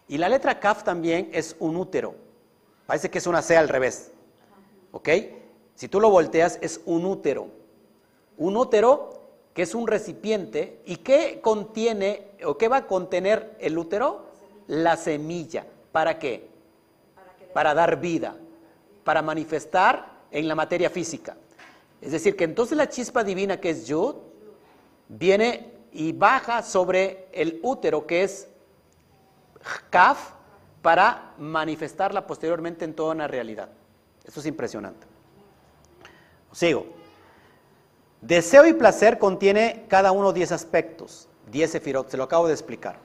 [0.08, 2.14] Y la letra Kaf también es un útero.
[2.86, 4.12] Parece que es una C al revés.
[4.92, 5.10] ¿Ok?
[5.74, 7.48] Si tú lo volteas, es un útero.
[8.38, 9.15] Un útero
[9.56, 14.28] que es un recipiente y que contiene o qué va a contener el útero?
[14.68, 15.66] La semilla.
[15.94, 16.50] ¿Para qué?
[17.54, 18.36] Para dar vida,
[19.06, 21.38] para manifestar en la materia física.
[22.02, 24.16] Es decir, que entonces la chispa divina que es Yud
[25.08, 28.50] viene y baja sobre el útero que es
[29.90, 30.32] Kaf
[30.82, 33.70] para manifestarla posteriormente en toda una realidad.
[34.26, 35.08] Esto es impresionante.
[36.52, 36.95] Sigo.
[38.26, 42.98] Deseo y placer contiene cada uno 10 aspectos, 10 sefirot, se lo acabo de explicar.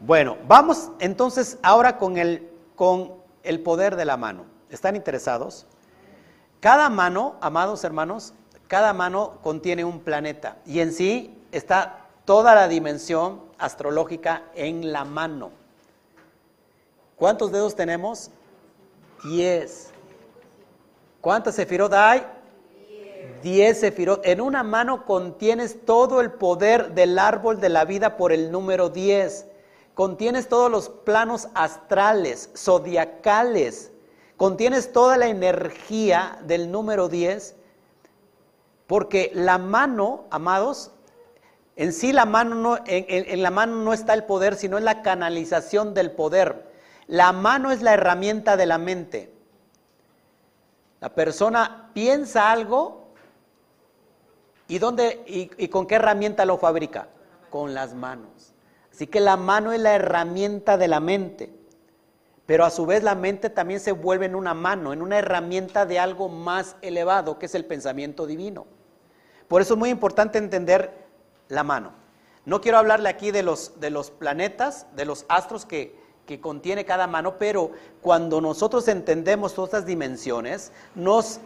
[0.00, 3.12] Bueno, vamos entonces ahora con el, con
[3.44, 4.46] el poder de la mano.
[4.68, 5.64] ¿Están interesados?
[6.58, 8.34] Cada mano, amados hermanos,
[8.66, 15.04] cada mano contiene un planeta y en sí está toda la dimensión astrológica en la
[15.04, 15.52] mano.
[17.14, 18.32] ¿Cuántos dedos tenemos?
[19.22, 19.92] Diez.
[21.20, 22.26] ¿Cuántas sefirot hay?
[23.42, 24.24] Diez sefirot.
[24.24, 28.90] En una mano contienes todo el poder del árbol de la vida por el número
[28.90, 29.46] diez.
[29.94, 33.92] Contienes todos los planos astrales, zodiacales,
[34.36, 37.56] contienes toda la energía del número 10,
[38.86, 40.92] porque la mano, amados,
[41.76, 45.02] en sí la mano no, en, la mano no está el poder, sino en la
[45.02, 46.70] canalización del poder.
[47.06, 49.30] La mano es la herramienta de la mente.
[51.00, 52.99] La persona piensa algo
[54.70, 57.08] y, dónde, y con qué herramienta lo fabrica?
[57.50, 58.54] Con las manos.
[58.90, 61.60] Así que la mano es la herramienta de la mente
[62.50, 65.86] pero a su vez la mente también se vuelve en una mano, en una herramienta
[65.86, 68.66] de algo más elevado, que es el pensamiento divino.
[69.46, 70.92] Por eso es muy importante entender
[71.46, 71.92] la mano.
[72.44, 75.96] No quiero hablarle aquí de los, de los planetas, de los astros que,
[76.26, 77.70] que contiene cada mano, pero
[78.02, 81.38] cuando nosotros entendemos todas estas dimensiones, nos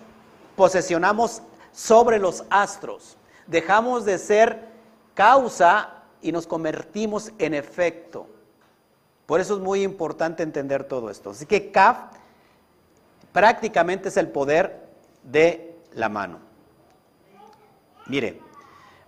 [0.56, 1.42] posesionamos
[1.74, 3.18] sobre los astros.
[3.46, 4.68] Dejamos de ser
[5.12, 8.26] causa y nos convertimos en efecto.
[9.26, 11.30] Por eso es muy importante entender todo esto.
[11.30, 11.98] Así que Kaf
[13.32, 14.88] prácticamente es el poder
[15.22, 16.38] de la mano.
[18.06, 18.40] Mire,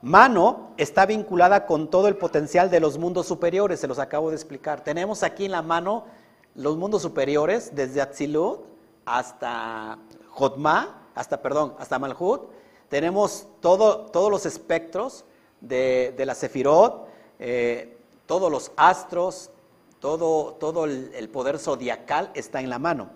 [0.02, 4.36] mano está vinculada con todo el potencial de los mundos superiores, se los acabo de
[4.36, 4.82] explicar.
[4.82, 6.06] Tenemos aquí en la mano
[6.54, 8.60] los mundos superiores, desde Atzilut
[9.04, 9.98] hasta
[10.30, 12.42] Jotma, hasta, perdón, hasta Malhut,
[12.88, 15.24] tenemos todo, todos los espectros
[15.60, 17.08] de, la Sefirot,
[17.40, 19.50] eh, todos los astros,
[19.98, 23.08] todo, todo el, el, poder zodiacal está en la mano.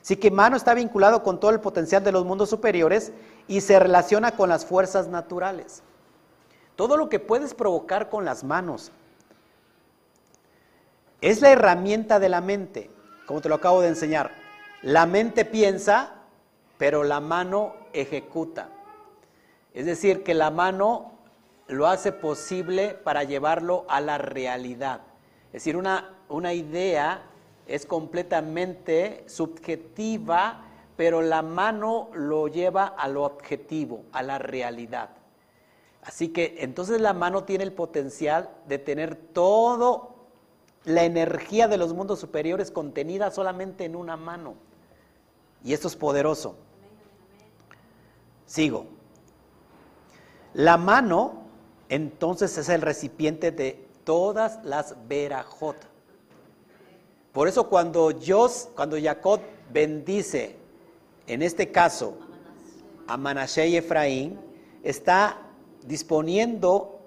[0.00, 3.12] Así que mano está vinculado con todo el potencial de los mundos superiores
[3.46, 5.82] y se relaciona con las fuerzas naturales.
[6.74, 8.90] Todo lo que puedes provocar con las manos
[11.20, 12.90] es la herramienta de la mente,
[13.26, 14.32] como te lo acabo de enseñar.
[14.80, 16.21] La mente piensa,
[16.82, 18.68] pero la mano ejecuta.
[19.72, 21.12] Es decir, que la mano
[21.68, 25.02] lo hace posible para llevarlo a la realidad.
[25.46, 27.22] Es decir, una, una idea
[27.68, 30.64] es completamente subjetiva,
[30.96, 35.10] pero la mano lo lleva a lo objetivo, a la realidad.
[36.02, 40.16] Así que entonces la mano tiene el potencial de tener todo
[40.82, 44.54] la energía de los mundos superiores contenida solamente en una mano.
[45.62, 46.56] Y esto es poderoso.
[48.52, 48.84] Sigo.
[50.52, 51.44] La mano
[51.88, 55.78] entonces es el recipiente de todas las verajot.
[57.32, 59.40] Por eso cuando Dios, cuando Jacob
[59.72, 60.56] bendice,
[61.26, 62.18] en este caso,
[63.06, 64.38] a Manashe y Efraín,
[64.82, 65.38] está
[65.86, 67.00] disponiendo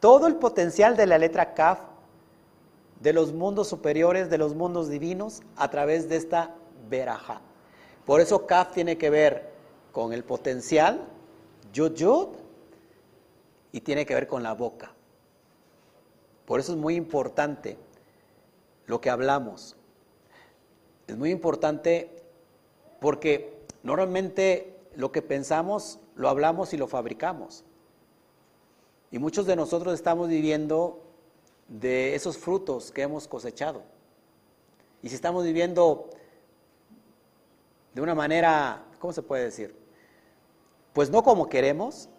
[0.00, 1.78] todo el potencial de la letra Kaf
[2.98, 6.56] de los mundos superiores, de los mundos divinos, a través de esta
[6.88, 7.42] veraja.
[8.04, 9.59] Por eso Kaf tiene que ver
[9.92, 11.06] con el potencial,
[11.72, 12.28] Yud Yud,
[13.72, 14.92] y tiene que ver con la boca.
[16.46, 17.76] Por eso es muy importante
[18.86, 19.76] lo que hablamos.
[21.06, 22.10] Es muy importante
[23.00, 27.64] porque normalmente lo que pensamos lo hablamos y lo fabricamos.
[29.10, 31.02] Y muchos de nosotros estamos viviendo
[31.68, 33.82] de esos frutos que hemos cosechado.
[35.02, 36.10] Y si estamos viviendo
[37.94, 39.79] de una manera, ¿cómo se puede decir?
[41.00, 42.10] Pues no como queremos,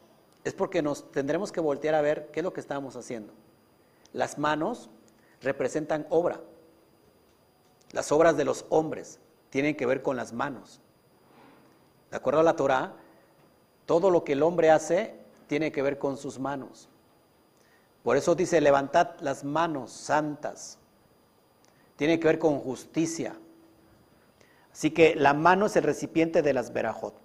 [0.43, 3.31] es porque nos tendremos que voltear a ver qué es lo que estamos haciendo.
[4.11, 4.89] Las manos
[5.39, 6.41] representan obra.
[7.91, 9.19] Las obras de los hombres
[9.51, 10.81] tienen que ver con las manos.
[12.09, 12.95] De acuerdo a la Torah,
[13.85, 15.13] todo lo que el hombre hace
[15.45, 16.89] tiene que ver con sus manos.
[18.01, 20.79] Por eso dice, levantad las manos santas.
[21.97, 23.35] Tiene que ver con justicia.
[24.73, 27.21] Así que la mano es el recipiente de las verajot.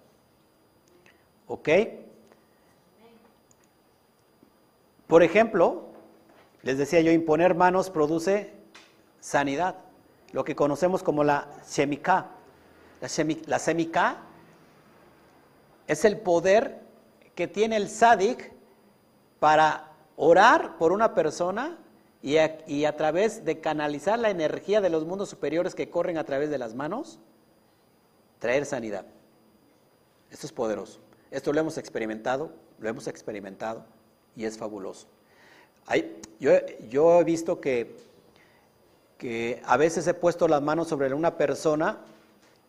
[1.47, 1.69] ¿Ok?
[5.07, 5.85] Por ejemplo,
[6.63, 8.53] les decía yo, imponer manos produce
[9.21, 9.75] sanidad,
[10.33, 12.31] lo que conocemos como la semika.
[12.99, 14.17] La, semika
[15.87, 16.81] es el poder
[17.35, 18.51] que tiene el sadik
[19.39, 21.77] para orar por una persona
[22.21, 26.49] y a, través de canalizar la energía de los mundos superiores que corren a través
[26.49, 27.19] de las manos,
[28.39, 29.05] traer sanidad.
[30.31, 31.06] Esto es poderoso.
[31.31, 33.85] Esto lo hemos experimentado, lo hemos experimentado
[34.35, 35.07] y es fabuloso.
[36.39, 36.51] yo,
[36.89, 37.95] yo, he visto que,
[39.17, 41.99] que a veces he puesto las manos sobre una persona,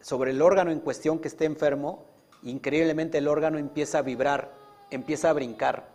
[0.01, 2.05] sobre el órgano en cuestión que esté enfermo,
[2.43, 4.53] increíblemente el órgano empieza a vibrar,
[4.91, 5.89] empieza a brincar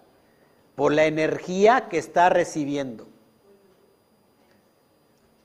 [0.76, 3.07] por la energía que está recibiendo.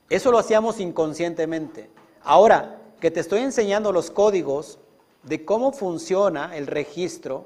[0.09, 1.89] Eso lo hacíamos inconscientemente.
[2.23, 4.79] Ahora que te estoy enseñando los códigos
[5.23, 7.45] de cómo funciona el registro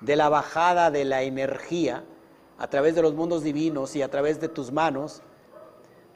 [0.00, 2.04] de la bajada de la energía
[2.58, 5.22] a través de los mundos divinos y a través de tus manos,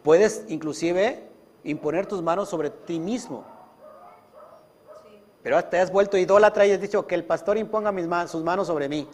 [0.02, 1.28] puedes inclusive
[1.64, 3.44] imponer tus manos sobre ti mismo.
[5.42, 8.66] Pero te has vuelto idólatra y has dicho que el pastor imponga mis sus manos
[8.66, 9.08] sobre mí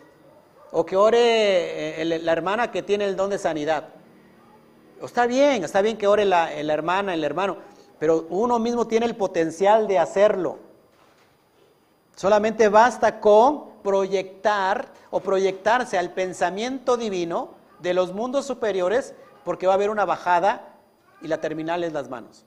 [0.70, 3.88] o que ore eh, la hermana que tiene el don de sanidad.
[5.02, 7.58] Está bien, está bien que ore la hermana, el hermano,
[7.98, 10.58] pero uno mismo tiene el potencial de hacerlo.
[12.16, 17.50] Solamente basta con proyectar o proyectarse al pensamiento divino
[17.80, 20.76] de los mundos superiores porque va a haber una bajada
[21.20, 22.44] y la terminal es las manos.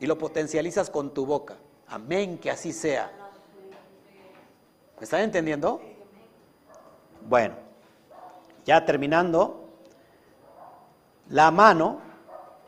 [0.00, 1.56] Y lo potencializas con tu boca.
[1.88, 3.10] Amén, que así sea.
[4.98, 5.80] ¿Me están entendiendo?
[7.28, 7.54] Bueno,
[8.64, 9.68] ya terminando,
[11.28, 12.00] la mano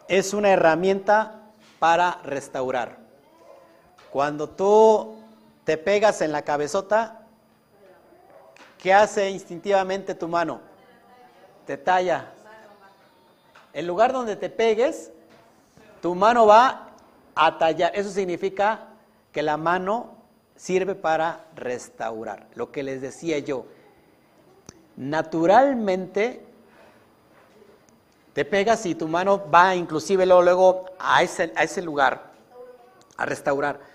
[0.08, 1.42] es una herramienta
[1.78, 2.98] para restaurar.
[4.10, 5.17] Cuando tú
[5.68, 7.26] te pegas en la cabezota,
[8.78, 10.62] ¿qué hace instintivamente tu mano?
[11.66, 12.32] Te talla.
[13.74, 15.10] El lugar donde te pegues,
[16.00, 16.88] tu mano va
[17.34, 17.92] a tallar.
[17.94, 18.86] Eso significa
[19.30, 20.16] que la mano
[20.56, 22.46] sirve para restaurar.
[22.54, 23.66] Lo que les decía yo,
[24.96, 26.46] naturalmente
[28.32, 32.32] te pegas y tu mano va inclusive luego, a, ese, a ese lugar
[33.18, 33.87] a restaurar.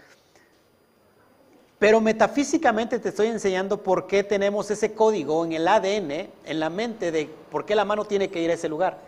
[1.83, 6.69] Pero metafísicamente te estoy enseñando por qué tenemos ese código en el ADN, en la
[6.69, 9.01] mente de por qué la mano tiene que ir a ese lugar.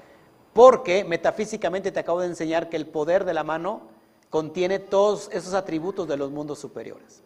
[0.51, 3.84] Porque metafísicamente te acabo de enseñar que el poder de la mano
[4.30, 7.23] contiene todos esos atributos de los mundos superiores.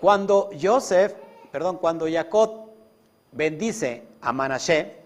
[0.00, 1.14] Cuando Joseph,
[1.52, 2.70] perdón, cuando Jacob
[3.30, 4.96] bendice a Manashe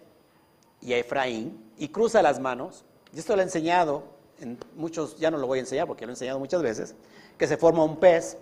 [0.80, 4.04] y a Efraín y cruza las manos, y esto lo he enseñado
[4.40, 6.94] en muchos, ya no lo voy a enseñar porque lo he enseñado muchas veces,
[7.36, 8.38] que se forma un pez,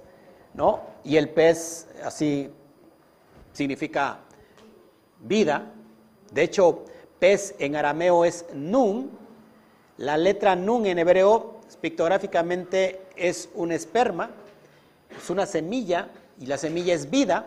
[0.55, 0.81] ¿no?
[1.05, 2.51] Y el pez así
[3.53, 4.21] significa
[5.21, 5.73] vida.
[6.31, 6.85] De hecho,
[7.19, 9.11] pez en arameo es nun.
[9.99, 14.31] La letra nun en hebreo, pictográficamente, es un esperma,
[15.17, 16.09] es una semilla,
[16.41, 17.47] y la semilla es vida.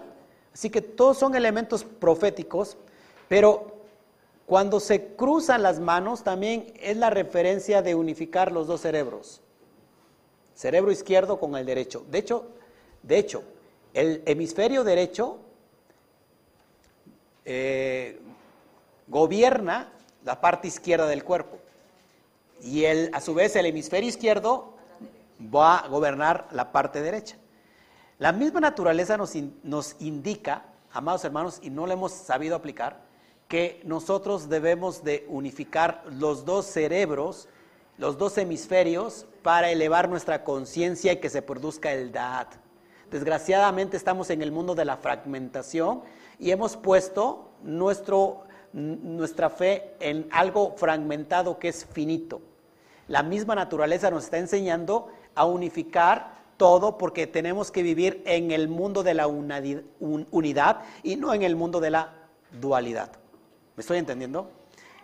[0.53, 2.77] Así que todos son elementos proféticos,
[3.27, 3.75] pero
[4.45, 9.41] cuando se cruzan las manos también es la referencia de unificar los dos cerebros.
[10.53, 12.05] Cerebro izquierdo con el derecho.
[12.09, 12.47] De hecho,
[13.07, 13.43] de hecho
[13.93, 15.39] el hemisferio derecho
[17.45, 18.19] eh,
[19.07, 19.91] gobierna
[20.25, 21.57] la parte izquierda del cuerpo.
[22.61, 24.73] Y el, a su vez el hemisferio izquierdo
[25.53, 27.37] va a gobernar la parte derecha.
[28.17, 29.33] La misma naturaleza nos,
[29.63, 33.01] nos indica, amados hermanos, y no lo hemos sabido aplicar,
[33.47, 37.47] que nosotros debemos de unificar los dos cerebros,
[37.97, 42.64] los dos hemisferios, para elevar nuestra conciencia y que se produzca el Da'at.
[43.15, 46.01] Desgraciadamente estamos en el mundo de la fragmentación
[46.37, 48.43] y hemos puesto nuestro,
[48.73, 52.41] nuestra fe en algo fragmentado que es finito.
[53.07, 58.67] La misma naturaleza nos está enseñando a unificar todo porque tenemos que vivir en el
[58.67, 62.15] mundo de la unidad y no en el mundo de la
[62.59, 63.11] dualidad.
[63.77, 64.51] ¿Me estoy entendiendo?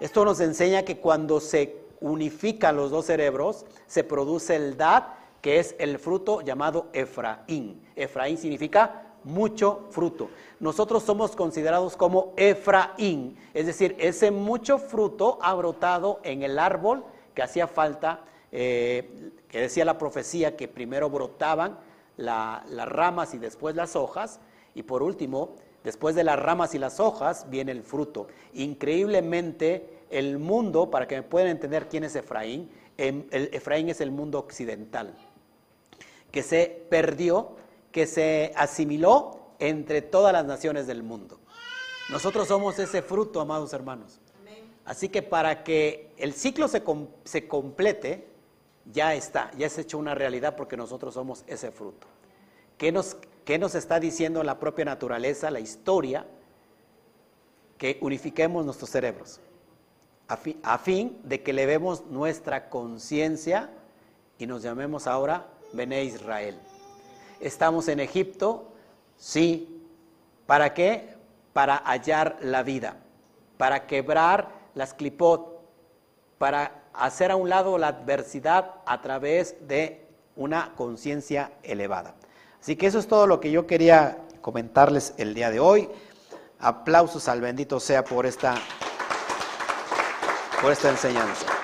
[0.01, 5.03] Esto nos enseña que cuando se unifican los dos cerebros, se produce el Dad,
[5.42, 7.82] que es el fruto llamado Efraín.
[7.96, 10.30] Efraín significa mucho fruto.
[10.60, 17.04] Nosotros somos considerados como Efraín, es decir, ese mucho fruto ha brotado en el árbol
[17.34, 18.22] que hacía falta,
[18.52, 21.78] eh, que decía la profecía que primero brotaban
[22.18, 24.39] las ramas y después las hojas,
[24.76, 28.28] y por último Después de las ramas y las hojas viene el fruto.
[28.54, 34.12] Increíblemente, el mundo, para que me puedan entender quién es Efraín, em, Efraín es el
[34.12, 35.16] mundo occidental,
[36.32, 37.56] que se perdió,
[37.92, 41.40] que se asimiló entre todas las naciones del mundo.
[42.10, 44.20] Nosotros somos ese fruto, amados hermanos.
[44.86, 46.84] Así que para que el ciclo se,
[47.48, 48.28] complete,
[48.92, 52.08] ya está, ya es hecho una realidad porque nosotros somos ese fruto.
[52.78, 53.16] ¿Qué nos,
[53.46, 56.26] ¿Qué nos está diciendo la propia naturaleza, la historia?
[57.78, 59.40] Que unifiquemos nuestros cerebros
[60.64, 63.70] a fin, de que levemos nuestra conciencia
[64.38, 66.59] y nos llamemos ahora Bene Israel.
[67.39, 68.72] Estamos en Egipto,
[69.17, 69.82] sí.
[70.45, 71.15] ¿Para qué?
[71.53, 72.97] Para hallar la vida,
[73.57, 75.61] para quebrar las clipot,
[76.38, 82.15] para hacer a un lado la adversidad a través de una conciencia elevada.
[82.59, 85.89] Así que eso es todo lo que yo quería comentarles el día de hoy.
[86.59, 88.55] Aplausos al bendito sea por esta,
[90.61, 91.61] por esta enseñanza.